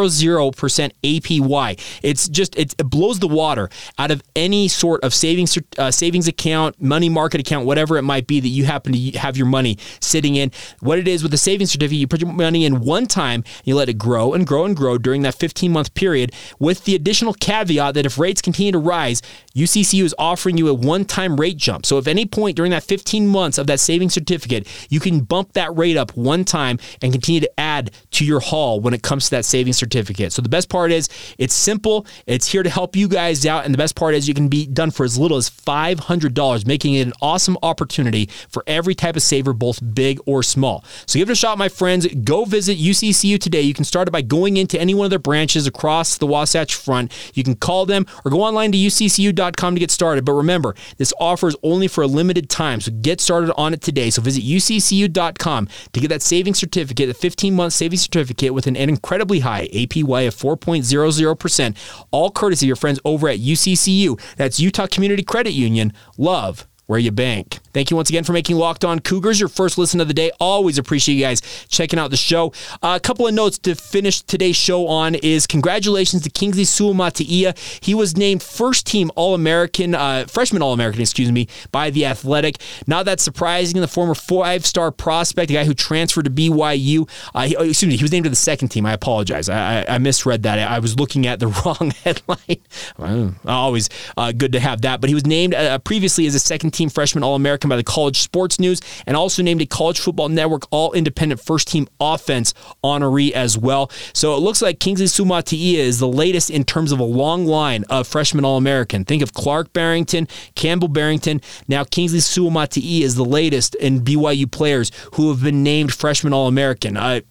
APY. 1.03 1.79
It's 2.03 2.27
just 2.27 2.57
it, 2.57 2.75
blows 2.77 3.19
the 3.19 3.27
water 3.27 3.69
out 3.97 4.11
of 4.11 4.21
any 4.35 4.67
sort 4.67 5.03
of 5.03 5.13
savings 5.13 5.57
uh, 5.77 5.91
savings 5.91 6.27
account, 6.27 6.81
money 6.81 7.09
market 7.09 7.39
account, 7.41 7.65
whatever 7.65 7.97
it 7.97 8.01
might 8.01 8.27
be 8.27 8.39
that 8.39 8.47
you 8.47 8.65
happen 8.65 8.93
to 8.93 9.11
have 9.17 9.37
your 9.37 9.45
money 9.45 9.77
sitting 9.99 10.35
in. 10.35 10.51
What 10.79 10.99
it 10.99 11.07
is 11.07 11.23
with 11.23 11.33
a 11.33 11.37
savings 11.37 11.71
certificate, 11.71 11.99
you 11.99 12.07
put 12.07 12.21
your 12.21 12.31
money 12.31 12.65
in 12.65 12.81
one 12.81 13.05
time, 13.05 13.43
you 13.63 13.75
let 13.75 13.89
it 13.89 13.97
grow 13.97 14.33
and 14.33 14.45
grow 14.45 14.65
and 14.65 14.75
grow 14.75 14.97
during 14.97 15.21
that 15.21 15.35
15 15.35 15.71
month 15.71 15.93
period, 15.93 16.33
with 16.59 16.85
the 16.85 16.95
additional 16.95 17.33
caveat 17.33 17.93
that 17.93 18.05
if 18.05 18.17
rates 18.17 18.41
continue 18.41 18.71
to 18.71 18.79
rise, 18.79 19.21
UCCU 19.55 20.03
is 20.03 20.15
offering 20.17 20.57
you 20.57 20.67
a 20.67 20.73
one 20.73 21.05
time 21.05 21.39
rate 21.39 21.57
jump. 21.57 21.85
So 21.85 21.97
if 21.97 22.07
any 22.07 22.25
point 22.25 22.55
during 22.55 22.71
that 22.71 22.83
15 22.83 23.27
months 23.27 23.57
of 23.57 23.67
that 23.67 23.79
savings 23.79 24.13
certificate, 24.13 24.67
you 24.89 24.99
can 24.99 25.21
bump 25.21 25.53
that 25.53 25.75
rate 25.75 25.97
up 25.97 26.15
one 26.17 26.45
time 26.45 26.79
and 27.01 27.11
continue 27.11 27.41
to 27.41 27.59
add 27.59 27.91
to 28.11 28.25
your 28.25 28.39
haul 28.39 28.79
when 28.79 28.93
it 28.93 29.03
comes 29.03 29.25
to 29.25 29.31
that 29.31 29.45
savings 29.45 29.77
certificate 29.77 29.90
certificate. 29.91 30.31
So 30.31 30.41
the 30.41 30.49
best 30.49 30.69
part 30.69 30.91
is 30.91 31.09
it's 31.37 31.53
simple. 31.53 32.05
It's 32.25 32.47
here 32.47 32.63
to 32.63 32.69
help 32.69 32.95
you 32.95 33.07
guys 33.07 33.45
out. 33.45 33.65
And 33.65 33.73
the 33.73 33.77
best 33.77 33.95
part 33.95 34.15
is 34.15 34.27
you 34.27 34.33
can 34.33 34.47
be 34.47 34.65
done 34.65 34.91
for 34.91 35.03
as 35.03 35.17
little 35.17 35.37
as 35.37 35.49
$500, 35.49 36.65
making 36.65 36.95
it 36.95 37.07
an 37.07 37.13
awesome 37.21 37.57
opportunity 37.61 38.27
for 38.49 38.63
every 38.67 38.95
type 38.95 39.15
of 39.15 39.21
saver, 39.21 39.53
both 39.53 39.79
big 39.93 40.19
or 40.25 40.43
small. 40.43 40.83
So 41.05 41.19
give 41.19 41.29
it 41.29 41.33
a 41.33 41.35
shot, 41.35 41.57
my 41.57 41.69
friends. 41.69 42.07
Go 42.23 42.45
visit 42.45 42.77
UCCU 42.77 43.39
today. 43.39 43.61
You 43.61 43.73
can 43.73 43.85
start 43.85 44.07
it 44.07 44.11
by 44.11 44.21
going 44.21 44.57
into 44.57 44.79
any 44.79 44.93
one 44.93 45.05
of 45.05 45.09
their 45.09 45.19
branches 45.19 45.67
across 45.67 46.17
the 46.17 46.27
Wasatch 46.27 46.75
Front. 46.75 47.11
You 47.33 47.43
can 47.43 47.55
call 47.55 47.85
them 47.85 48.05
or 48.23 48.31
go 48.31 48.41
online 48.41 48.71
to 48.71 48.77
uccu.com 48.77 49.75
to 49.75 49.79
get 49.79 49.91
started. 49.91 50.23
But 50.25 50.33
remember, 50.33 50.75
this 50.97 51.13
offer 51.19 51.47
is 51.47 51.55
only 51.63 51.87
for 51.87 52.03
a 52.03 52.07
limited 52.07 52.49
time. 52.49 52.79
So 52.79 52.91
get 52.91 53.19
started 53.19 53.53
on 53.55 53.73
it 53.73 53.81
today. 53.81 54.09
So 54.09 54.21
visit 54.21 54.43
uccu.com 54.43 55.67
to 55.91 55.99
get 55.99 56.07
that 56.07 56.21
savings 56.21 56.59
certificate, 56.59 57.09
a 57.09 57.13
15 57.13 57.53
month 57.53 57.73
savings 57.73 58.01
certificate 58.01 58.53
with 58.53 58.67
an 58.67 58.75
incredibly 58.75 59.39
high 59.39 59.67
APY 59.85 60.27
of 60.27 60.35
4.00%, 60.35 61.77
all 62.11 62.31
courtesy 62.31 62.65
of 62.65 62.67
your 62.67 62.75
friends 62.75 62.99
over 63.05 63.29
at 63.29 63.39
UCCU. 63.39 64.19
That's 64.37 64.59
Utah 64.59 64.87
Community 64.87 65.23
Credit 65.23 65.51
Union. 65.51 65.93
Love 66.17 66.67
where 66.91 66.99
you 66.99 67.09
bank. 67.09 67.59
Thank 67.73 67.89
you 67.89 67.95
once 67.95 68.09
again 68.09 68.25
for 68.25 68.33
making 68.33 68.57
Locked 68.57 68.83
On 68.83 68.99
Cougars 68.99 69.39
your 69.39 69.47
first 69.47 69.77
listen 69.77 70.01
of 70.01 70.09
the 70.09 70.13
day. 70.13 70.29
Always 70.41 70.77
appreciate 70.77 71.15
you 71.15 71.21
guys 71.21 71.39
checking 71.69 71.97
out 71.97 72.11
the 72.11 72.17
show. 72.17 72.51
Uh, 72.83 72.95
a 72.97 72.99
couple 72.99 73.25
of 73.25 73.33
notes 73.33 73.57
to 73.59 73.75
finish 73.75 74.21
today's 74.21 74.57
show 74.57 74.87
on 74.87 75.15
is 75.15 75.47
congratulations 75.47 76.21
to 76.23 76.29
Kingsley 76.29 76.65
Suamataia. 76.65 77.57
He 77.81 77.95
was 77.95 78.17
named 78.17 78.43
first 78.43 78.85
team 78.85 79.09
All 79.15 79.33
American, 79.33 79.95
uh, 79.95 80.25
freshman 80.25 80.61
All 80.61 80.73
American, 80.73 80.99
excuse 80.99 81.31
me, 81.31 81.47
by 81.71 81.91
The 81.91 82.05
Athletic. 82.05 82.57
Not 82.87 83.05
that 83.05 83.21
surprising. 83.21 83.77
In 83.77 83.81
the 83.81 83.87
former 83.87 84.13
five 84.13 84.65
star 84.65 84.91
prospect, 84.91 85.47
the 85.47 85.53
guy 85.53 85.63
who 85.63 85.73
transferred 85.73 86.25
to 86.25 86.29
BYU, 86.29 87.09
uh, 87.33 87.43
he, 87.43 87.55
oh, 87.55 87.63
excuse 87.63 87.89
me, 87.89 87.95
he 87.95 88.03
was 88.03 88.11
named 88.11 88.25
to 88.25 88.29
the 88.29 88.35
second 88.35 88.67
team. 88.67 88.85
I 88.85 88.91
apologize. 88.91 89.47
I, 89.47 89.83
I, 89.83 89.95
I 89.95 89.97
misread 89.97 90.43
that. 90.43 90.59
I 90.59 90.79
was 90.79 90.99
looking 90.99 91.25
at 91.25 91.39
the 91.39 91.47
wrong 91.65 91.91
headline. 92.03 93.37
always 93.47 93.89
uh, 94.17 94.33
good 94.33 94.51
to 94.51 94.59
have 94.59 94.81
that. 94.81 94.99
But 94.99 95.09
he 95.09 95.13
was 95.13 95.25
named 95.25 95.55
uh, 95.55 95.79
previously 95.79 96.27
as 96.27 96.35
a 96.35 96.39
second 96.39 96.71
team 96.71 96.80
team 96.81 96.89
freshman 96.89 97.23
All 97.23 97.35
American 97.35 97.69
by 97.69 97.75
the 97.75 97.83
College 97.83 98.19
Sports 98.19 98.59
News, 98.59 98.81
and 99.05 99.15
also 99.15 99.43
named 99.43 99.61
a 99.61 99.65
College 99.65 99.99
Football 99.99 100.29
Network 100.29 100.63
All 100.71 100.91
Independent 100.93 101.39
First 101.39 101.67
Team 101.67 101.87
Offense 101.99 102.53
honoree 102.83 103.31
as 103.31 103.57
well. 103.57 103.91
So 104.13 104.35
it 104.35 104.39
looks 104.39 104.61
like 104.61 104.79
Kingsley 104.79 105.05
Suamataia 105.05 105.75
is 105.75 105.99
the 105.99 106.07
latest 106.07 106.49
in 106.49 106.63
terms 106.63 106.91
of 106.91 106.99
a 106.99 107.03
long 107.03 107.45
line 107.45 107.83
of 107.89 108.07
freshman 108.07 108.45
All 108.45 108.57
American. 108.57 109.05
Think 109.05 109.21
of 109.21 109.33
Clark 109.33 109.73
Barrington, 109.73 110.27
Campbell 110.55 110.87
Barrington. 110.87 111.41
Now 111.67 111.83
Kingsley 111.83 112.19
Suamataia 112.19 113.01
is 113.01 113.15
the 113.15 113.25
latest 113.25 113.75
in 113.75 114.01
BYU 114.01 114.49
players 114.51 114.91
who 115.13 115.29
have 115.29 115.43
been 115.43 115.61
named 115.63 115.93
freshman 115.93 116.33
All 116.33 116.47
American. 116.47 116.97
Uh, 116.97 117.21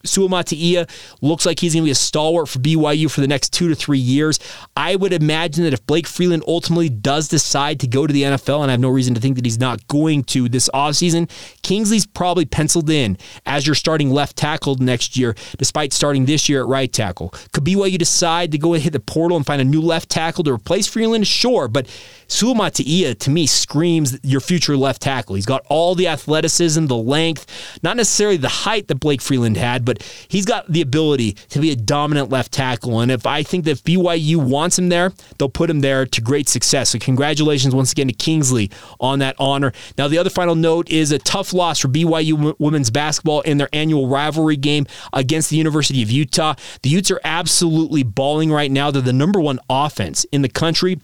looks 1.21 1.47
like 1.47 1.59
he's 1.59 1.75
going 1.75 1.83
to 1.83 1.87
be 1.87 1.91
a 1.91 1.95
stalwart 1.95 2.49
for 2.49 2.59
BYU 2.61 3.11
for 3.11 3.21
the 3.21 3.29
next 3.29 3.53
two 3.53 3.69
to 3.69 3.75
three 3.75 3.99
years. 3.99 4.39
I 4.77 4.97
would 4.97 5.13
imagine 5.13 5.65
that 5.65 5.73
if 5.73 5.85
Blake 5.87 6.07
Freeland 6.07 6.45
ultimately 6.47 6.89
does 6.89 7.29
decide 7.29 7.81
to 7.81 7.89
go 7.89 8.07
to 8.07 8.13
the 8.13 8.23
NFL, 8.23 8.63
and 8.63 8.71
I 8.71 8.73
have 8.73 8.81
no 8.81 8.89
reason 8.89 9.15
to 9.15 9.21
think 9.21 9.37
that 9.41 9.47
he's 9.47 9.59
not 9.59 9.87
going 9.89 10.23
to 10.25 10.49
this 10.49 10.69
offseason, 10.75 11.31
Kingsley's 11.63 12.07
probably 12.07 12.45
penciled 12.45 12.91
in 12.91 13.17
as 13.47 13.67
your 13.67 13.75
starting 13.75 14.11
left 14.11 14.37
tackle 14.37 14.77
next 14.77 15.17
year, 15.17 15.35
despite 15.57 15.93
starting 15.93 16.27
this 16.27 16.49
year 16.49 16.61
at 16.61 16.69
right 16.69 16.93
tackle. 16.93 17.31
Could 17.53 17.65
BYU 17.65 17.99
decide 17.99 18.53
to 18.53 18.59
go 18.59 18.75
and 18.75 18.83
hit 18.83 18.93
the 18.93 19.01
portal 19.01 19.37
and 19.37 19.47
find 19.47 19.61
a 19.61 19.65
new 19.65 19.81
left 19.81 20.11
tackle 20.11 20.45
to 20.45 20.53
replace 20.53 20.87
Freeland? 20.87 21.27
Sure, 21.27 21.69
but 21.69 21.87
Suamataia 22.29 23.19
to 23.19 23.31
me 23.31 23.47
screams 23.47 24.19
your 24.23 24.41
future 24.41 24.77
left 24.77 25.03
tackle. 25.03 25.35
He's 25.35 25.47
got 25.47 25.65
all 25.69 25.95
the 25.95 26.09
athleticism, 26.09 26.87
the 26.87 26.97
length, 26.97 27.47
not 27.83 27.97
necessarily 27.97 28.37
the 28.37 28.49
height 28.49 28.89
that 28.89 28.97
Blake 28.97 29.23
Freeland 29.23 29.57
had, 29.57 29.85
but 29.85 30.03
he's 30.29 30.45
got 30.45 30.71
the 30.71 30.81
ability 30.81 31.33
to 31.51 31.61
be 31.61 31.71
a 31.71 31.77
dominant 31.77 32.31
left 32.31 32.53
tackle. 32.53 33.01
And 33.01 33.11
if 33.11 33.27
I 33.27 33.43
think 33.43 33.65
that 33.65 33.79
BYU 33.79 34.37
wants 34.37 34.79
him 34.79 34.91
there, 34.91 35.13
they'll 35.39 35.49
put 35.49 35.71
him 35.71 35.81
there 35.81 36.05
to 36.07 36.21
great 36.21 36.49
success. 36.49 36.91
So 36.91 36.99
congratulations 36.99 37.75
once 37.75 37.93
again 37.93 38.09
to 38.09 38.13
Kingsley 38.13 38.71
on 38.99 39.20
that 39.21 39.37
honor. 39.39 39.73
Now 39.97 40.09
the 40.09 40.19
other 40.19 40.31
final 40.31 40.55
note 40.55 40.91
is 40.91 41.13
a 41.13 41.19
tough 41.19 41.53
loss 41.53 41.79
for 41.79 41.89
BYU 41.89 42.55
women's 42.59 42.91
basketball 42.91 43.41
in 43.43 43.59
their 43.59 43.69
annual 43.73 44.09
rivalry 44.09 44.57
game 44.57 44.87
against 45.13 45.51
the 45.51 45.57
University 45.57 46.03
of 46.03 46.11
Utah. 46.11 46.55
The 46.83 46.91
Utes 46.91 47.11
are 47.11 47.21
absolutely 47.25 48.03
balling 48.03 48.53
right 48.53 48.71
now. 48.71 48.91
They're 48.91 49.03
the 49.03 49.13
number 49.13 49.41
one 49.41 49.61
offense 49.69 50.25
in 50.33 50.43
the 50.43 50.49
country. 50.49 51.01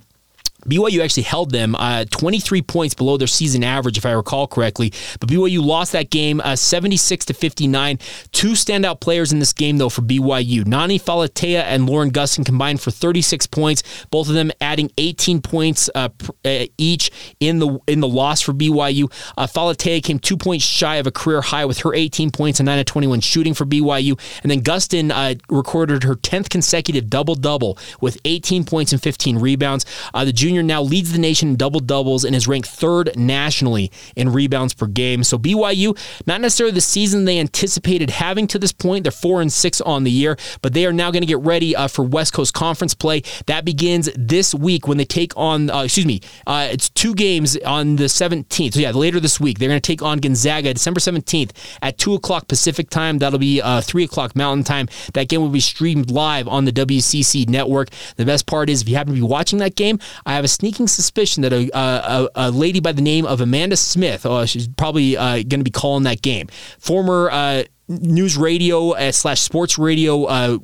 BYU 0.67 1.03
actually 1.03 1.25
held 1.25 1.51
them 1.51 1.75
uh, 1.77 2.05
23 2.11 2.63
points 2.63 2.95
below 2.95 3.17
their 3.17 3.27
season 3.27 3.65
average, 3.65 3.99
if 3.99 4.07
I 4.07 4.13
recall 4.13 4.47
correctly. 4.47 4.93
But 5.21 5.29
BYU 5.29 5.65
lost 5.65 5.93
that 5.93 6.11
game 6.11 6.41
uh, 6.41 6.57
76 6.57 7.27
to 7.27 7.35
59. 7.35 7.99
Two 8.33 8.53
standout 8.53 9.01
players 9.01 9.33
in 9.33 9.39
this 9.39 9.53
game, 9.53 9.79
though, 9.79 9.89
for 9.89 10.03
BYU. 10.03 10.67
Nani 10.67 10.99
Falatea 10.99 11.63
and 11.63 11.87
Lauren 11.87 12.11
Gustin 12.11 12.45
combined 12.45 12.81
for 12.81 12.91
36 12.91 13.47
points. 13.47 13.83
Both 14.11 14.29
of 14.29 14.35
them 14.35 14.51
adding 14.61 14.91
18 14.99 15.41
points 15.43 15.89
uh, 15.95 16.09
uh, 16.45 16.67
each 16.79 17.11
in 17.41 17.59
the 17.59 17.79
in 17.87 18.01
the 18.01 18.09
loss 18.09 18.41
for 18.41 18.53
BYU. 18.53 19.13
Uh, 19.37 19.47
Falatea 19.47 20.03
came 20.03 20.19
two 20.19 20.37
points 20.37 20.65
shy 20.65 20.97
of 20.97 21.07
a 21.07 21.11
career 21.11 21.41
high 21.41 21.65
with 21.65 21.79
her 21.79 21.95
18 21.95 22.31
points 22.31 22.61
and 22.61 22.67
9 22.67 22.79
of 22.79 22.87
21 22.87 23.21
shooting 23.21 23.55
for 23.55 23.65
BYU. 23.65 24.19
And 24.43 24.51
then 24.51 24.61
Gustin 24.63 25.11
uh, 25.13 25.35
recorded 25.49 26.03
her 26.05 26.15
10th 26.15 26.51
consecutive 26.51 27.09
double 27.09 27.35
double 27.35 27.79
with 28.01 28.19
18 28.25 28.65
points 28.65 28.93
and 28.93 29.03
15 29.03 29.39
rebounds. 29.39 29.87
Uh, 30.15 30.25
the 30.25 30.33
junior 30.33 30.56
now 30.63 30.83
leads 30.83 31.13
the 31.13 31.19
nation 31.19 31.51
in 31.51 31.57
double 31.57 31.81
doubles 31.81 32.25
and 32.25 32.35
is 32.35 32.49
ranked 32.49 32.69
third 32.69 33.17
nationally 33.17 33.91
in 34.15 34.33
rebounds 34.33 34.75
per 34.75 34.87
game. 34.87 35.25
So 35.25 35.39
BYU, 35.39 35.97
not 36.27 36.41
necessarily 36.41 36.75
the 36.75 36.81
season 36.81 37.25
they 37.25 37.39
anticipated 37.39 38.11
having 38.11 38.47
to 38.49 38.59
this 38.59 38.73
point. 38.73 39.05
They're 39.05 39.13
four 39.13 39.41
and 39.41 39.53
six 39.53 39.81
on 39.81 40.05
the 40.05 40.11
year, 40.11 40.37
but 40.63 40.75
they 40.75 40.87
are 40.87 40.93
now 40.93 41.11
going 41.11 41.23
to 41.23 41.27
get 41.27 41.41
ready 41.41 41.75
uh, 41.75 41.89
for 41.89 42.03
West 42.03 42.33
Coast 42.33 42.55
Conference 42.55 42.95
play. 42.95 43.23
That 43.47 43.65
begins 43.65 44.09
this 44.17 44.55
week 44.55 44.89
when 44.89 44.99
they 44.99 45.05
take 45.05 45.33
on, 45.37 45.71
uh, 45.71 45.83
excuse 45.83 46.07
me, 46.07 46.21
uh, 46.47 46.69
it's 46.71 46.89
two 46.91 47.15
games 47.15 47.57
on 47.59 47.97
the 47.97 48.05
17th. 48.05 48.75
So 48.75 48.81
yeah, 48.81 48.91
later 48.91 49.21
this 49.21 49.41
week 49.41 49.59
they're 49.59 49.69
going 49.69 49.81
to 49.81 49.87
take 49.87 50.03
on 50.03 50.19
Gonzaga 50.19 50.73
December 50.75 51.01
17th 51.01 51.51
at 51.83 51.99
two 51.99 52.15
o'clock 52.15 52.49
Pacific 52.49 52.91
time. 52.91 53.19
That'll 53.19 53.39
be 53.39 53.61
uh, 53.61 53.81
three 53.81 54.05
o'clock 54.05 54.35
Mountain 54.37 54.65
time. 54.65 54.89
That 55.15 55.29
game 55.29 55.41
will 55.41 55.49
be 55.49 55.61
streamed 55.61 56.11
live 56.11 56.49
on 56.49 56.65
the 56.65 56.73
WCC 56.73 57.49
network. 57.49 57.89
The 58.17 58.25
best 58.25 58.47
part 58.47 58.69
is 58.69 58.83
if 58.83 58.89
you 58.89 58.97
happen 58.97 59.15
to 59.15 59.21
be 59.21 59.27
watching 59.27 59.59
that 59.61 59.75
game, 59.77 59.99
I 60.25 60.35
have 60.35 60.45
a 60.47 60.49
sneaking 60.49 60.87
suspicion 60.87 61.43
that 61.43 61.53
a, 61.53 61.69
a, 61.75 62.29
a 62.37 62.51
lady 62.51 62.81
by 62.81 62.93
the 62.93 63.03
name 63.03 63.27
of 63.27 63.41
Amanda 63.41 63.77
Smith, 63.77 64.25
oh, 64.25 64.47
she's 64.47 64.69
probably 64.69 65.17
uh, 65.17 65.35
going 65.35 65.61
to 65.61 65.65
be 65.65 65.71
calling 65.73 66.05
that 66.05 66.23
game. 66.23 66.47
Former 66.79 67.29
uh, 67.31 67.65
news 67.89 68.37
radio 68.37 68.93
uh, 68.93 69.11
slash 69.11 69.41
sports 69.41 69.77
radio 69.77 70.25
uh, 70.25 70.59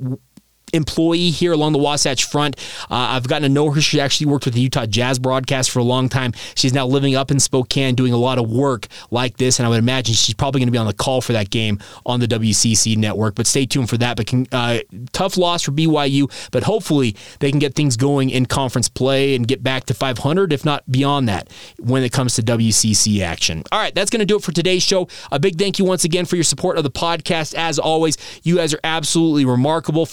employee 0.72 1.30
here 1.30 1.52
along 1.52 1.72
the 1.72 1.78
Wasatch 1.78 2.24
Front. 2.24 2.56
Uh, 2.90 3.12
I've 3.12 3.28
gotten 3.28 3.42
to 3.42 3.48
know 3.48 3.70
her. 3.70 3.80
She 3.80 4.00
actually 4.00 4.26
worked 4.26 4.44
with 4.44 4.54
the 4.54 4.60
Utah 4.60 4.86
Jazz 4.86 5.18
broadcast 5.18 5.70
for 5.70 5.78
a 5.78 5.84
long 5.84 6.08
time. 6.08 6.32
She's 6.54 6.72
now 6.72 6.86
living 6.86 7.14
up 7.14 7.30
in 7.30 7.40
Spokane, 7.40 7.94
doing 7.94 8.12
a 8.12 8.16
lot 8.16 8.38
of 8.38 8.50
work 8.50 8.88
like 9.10 9.36
this, 9.36 9.58
and 9.58 9.66
I 9.66 9.68
would 9.68 9.78
imagine 9.78 10.14
she's 10.14 10.34
probably 10.34 10.60
going 10.60 10.68
to 10.68 10.72
be 10.72 10.78
on 10.78 10.86
the 10.86 10.92
call 10.92 11.20
for 11.20 11.32
that 11.32 11.50
game 11.50 11.78
on 12.06 12.20
the 12.20 12.26
WCC 12.26 12.96
network. 12.96 13.34
But 13.34 13.46
stay 13.46 13.66
tuned 13.66 13.88
for 13.88 13.98
that. 13.98 14.16
But 14.16 14.32
uh, 14.52 14.78
tough 15.12 15.36
loss 15.36 15.62
for 15.62 15.72
BYU, 15.72 16.30
but 16.50 16.62
hopefully 16.62 17.16
they 17.40 17.50
can 17.50 17.58
get 17.58 17.74
things 17.74 17.96
going 17.96 18.30
in 18.30 18.46
conference 18.46 18.88
play 18.88 19.34
and 19.34 19.46
get 19.46 19.62
back 19.62 19.84
to 19.86 19.94
500, 19.94 20.52
if 20.52 20.64
not 20.64 20.90
beyond 20.90 21.28
that, 21.28 21.50
when 21.78 22.02
it 22.02 22.12
comes 22.12 22.34
to 22.36 22.42
WCC 22.42 23.20
action. 23.20 23.62
All 23.72 23.78
right, 23.78 23.94
that's 23.94 24.10
going 24.10 24.20
to 24.20 24.26
do 24.26 24.36
it 24.36 24.42
for 24.42 24.52
today's 24.52 24.82
show. 24.82 25.08
A 25.30 25.38
big 25.38 25.58
thank 25.58 25.78
you 25.78 25.84
once 25.84 26.04
again 26.04 26.24
for 26.24 26.36
your 26.36 26.44
support 26.44 26.76
of 26.78 26.84
the 26.84 26.90
podcast. 26.90 27.54
As 27.54 27.78
always, 27.78 28.16
you 28.42 28.56
guys 28.56 28.74
are 28.74 28.80
absolutely 28.84 29.44
remarkable, 29.44 30.06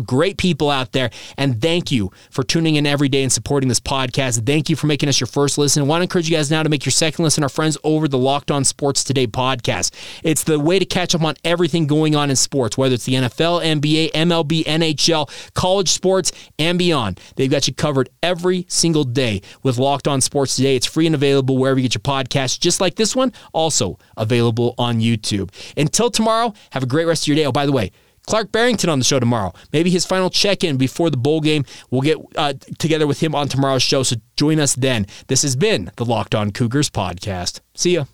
great 0.00 0.36
people 0.36 0.70
out 0.70 0.92
there. 0.92 1.10
And 1.36 1.60
thank 1.60 1.90
you 1.90 2.10
for 2.30 2.42
tuning 2.42 2.76
in 2.76 2.86
every 2.86 3.08
day 3.08 3.22
and 3.22 3.32
supporting 3.32 3.68
this 3.68 3.80
podcast. 3.80 4.44
Thank 4.46 4.68
you 4.68 4.76
for 4.76 4.86
making 4.86 5.08
us 5.08 5.20
your 5.20 5.26
first 5.26 5.58
listen. 5.58 5.82
I 5.82 5.86
want 5.86 6.00
to 6.00 6.04
encourage 6.04 6.28
you 6.28 6.36
guys 6.36 6.50
now 6.50 6.62
to 6.62 6.68
make 6.68 6.84
your 6.84 6.92
second 6.92 7.24
listen, 7.24 7.42
our 7.42 7.48
friends 7.48 7.76
over 7.84 8.08
the 8.08 8.18
Locked 8.18 8.50
On 8.50 8.64
Sports 8.64 9.04
Today 9.04 9.26
podcast. 9.26 9.92
It's 10.22 10.44
the 10.44 10.58
way 10.58 10.78
to 10.78 10.84
catch 10.84 11.14
up 11.14 11.22
on 11.22 11.34
everything 11.44 11.86
going 11.86 12.14
on 12.16 12.30
in 12.30 12.36
sports, 12.36 12.78
whether 12.78 12.94
it's 12.94 13.04
the 13.04 13.14
NFL, 13.14 13.64
NBA, 13.64 14.12
MLB, 14.12 14.64
NHL, 14.64 15.52
college 15.54 15.88
sports, 15.88 16.32
and 16.58 16.78
beyond. 16.78 17.20
They've 17.36 17.50
got 17.50 17.68
you 17.68 17.74
covered 17.74 18.08
every 18.22 18.66
single 18.68 19.04
day 19.04 19.42
with 19.62 19.78
Locked 19.78 20.08
On 20.08 20.20
Sports 20.20 20.56
Today. 20.56 20.76
It's 20.76 20.86
free 20.86 21.06
and 21.06 21.14
available 21.14 21.58
wherever 21.58 21.78
you 21.78 21.88
get 21.88 21.94
your 21.94 22.00
podcasts, 22.00 22.58
just 22.58 22.80
like 22.80 22.96
this 22.96 23.14
one, 23.14 23.32
also 23.52 23.98
available 24.16 24.74
on 24.78 25.00
YouTube. 25.00 25.50
Until 25.76 26.10
tomorrow, 26.10 26.52
have 26.70 26.82
a 26.82 26.86
great 26.86 27.06
rest 27.06 27.24
of 27.24 27.28
your 27.28 27.36
day. 27.36 27.46
Oh, 27.46 27.52
by 27.52 27.66
the 27.66 27.72
way, 27.72 27.92
Clark 28.26 28.52
Barrington 28.52 28.90
on 28.90 28.98
the 28.98 29.04
show 29.04 29.20
tomorrow. 29.20 29.52
Maybe 29.72 29.90
his 29.90 30.06
final 30.06 30.30
check 30.30 30.64
in 30.64 30.76
before 30.76 31.10
the 31.10 31.16
bowl 31.16 31.40
game. 31.40 31.64
We'll 31.90 32.00
get 32.02 32.18
uh, 32.36 32.54
together 32.78 33.06
with 33.06 33.20
him 33.20 33.34
on 33.34 33.48
tomorrow's 33.48 33.82
show. 33.82 34.02
So 34.02 34.16
join 34.36 34.60
us 34.60 34.74
then. 34.74 35.06
This 35.26 35.42
has 35.42 35.56
been 35.56 35.90
the 35.96 36.04
Locked 36.04 36.34
On 36.34 36.50
Cougars 36.50 36.90
podcast. 36.90 37.60
See 37.74 37.94
ya. 37.94 38.04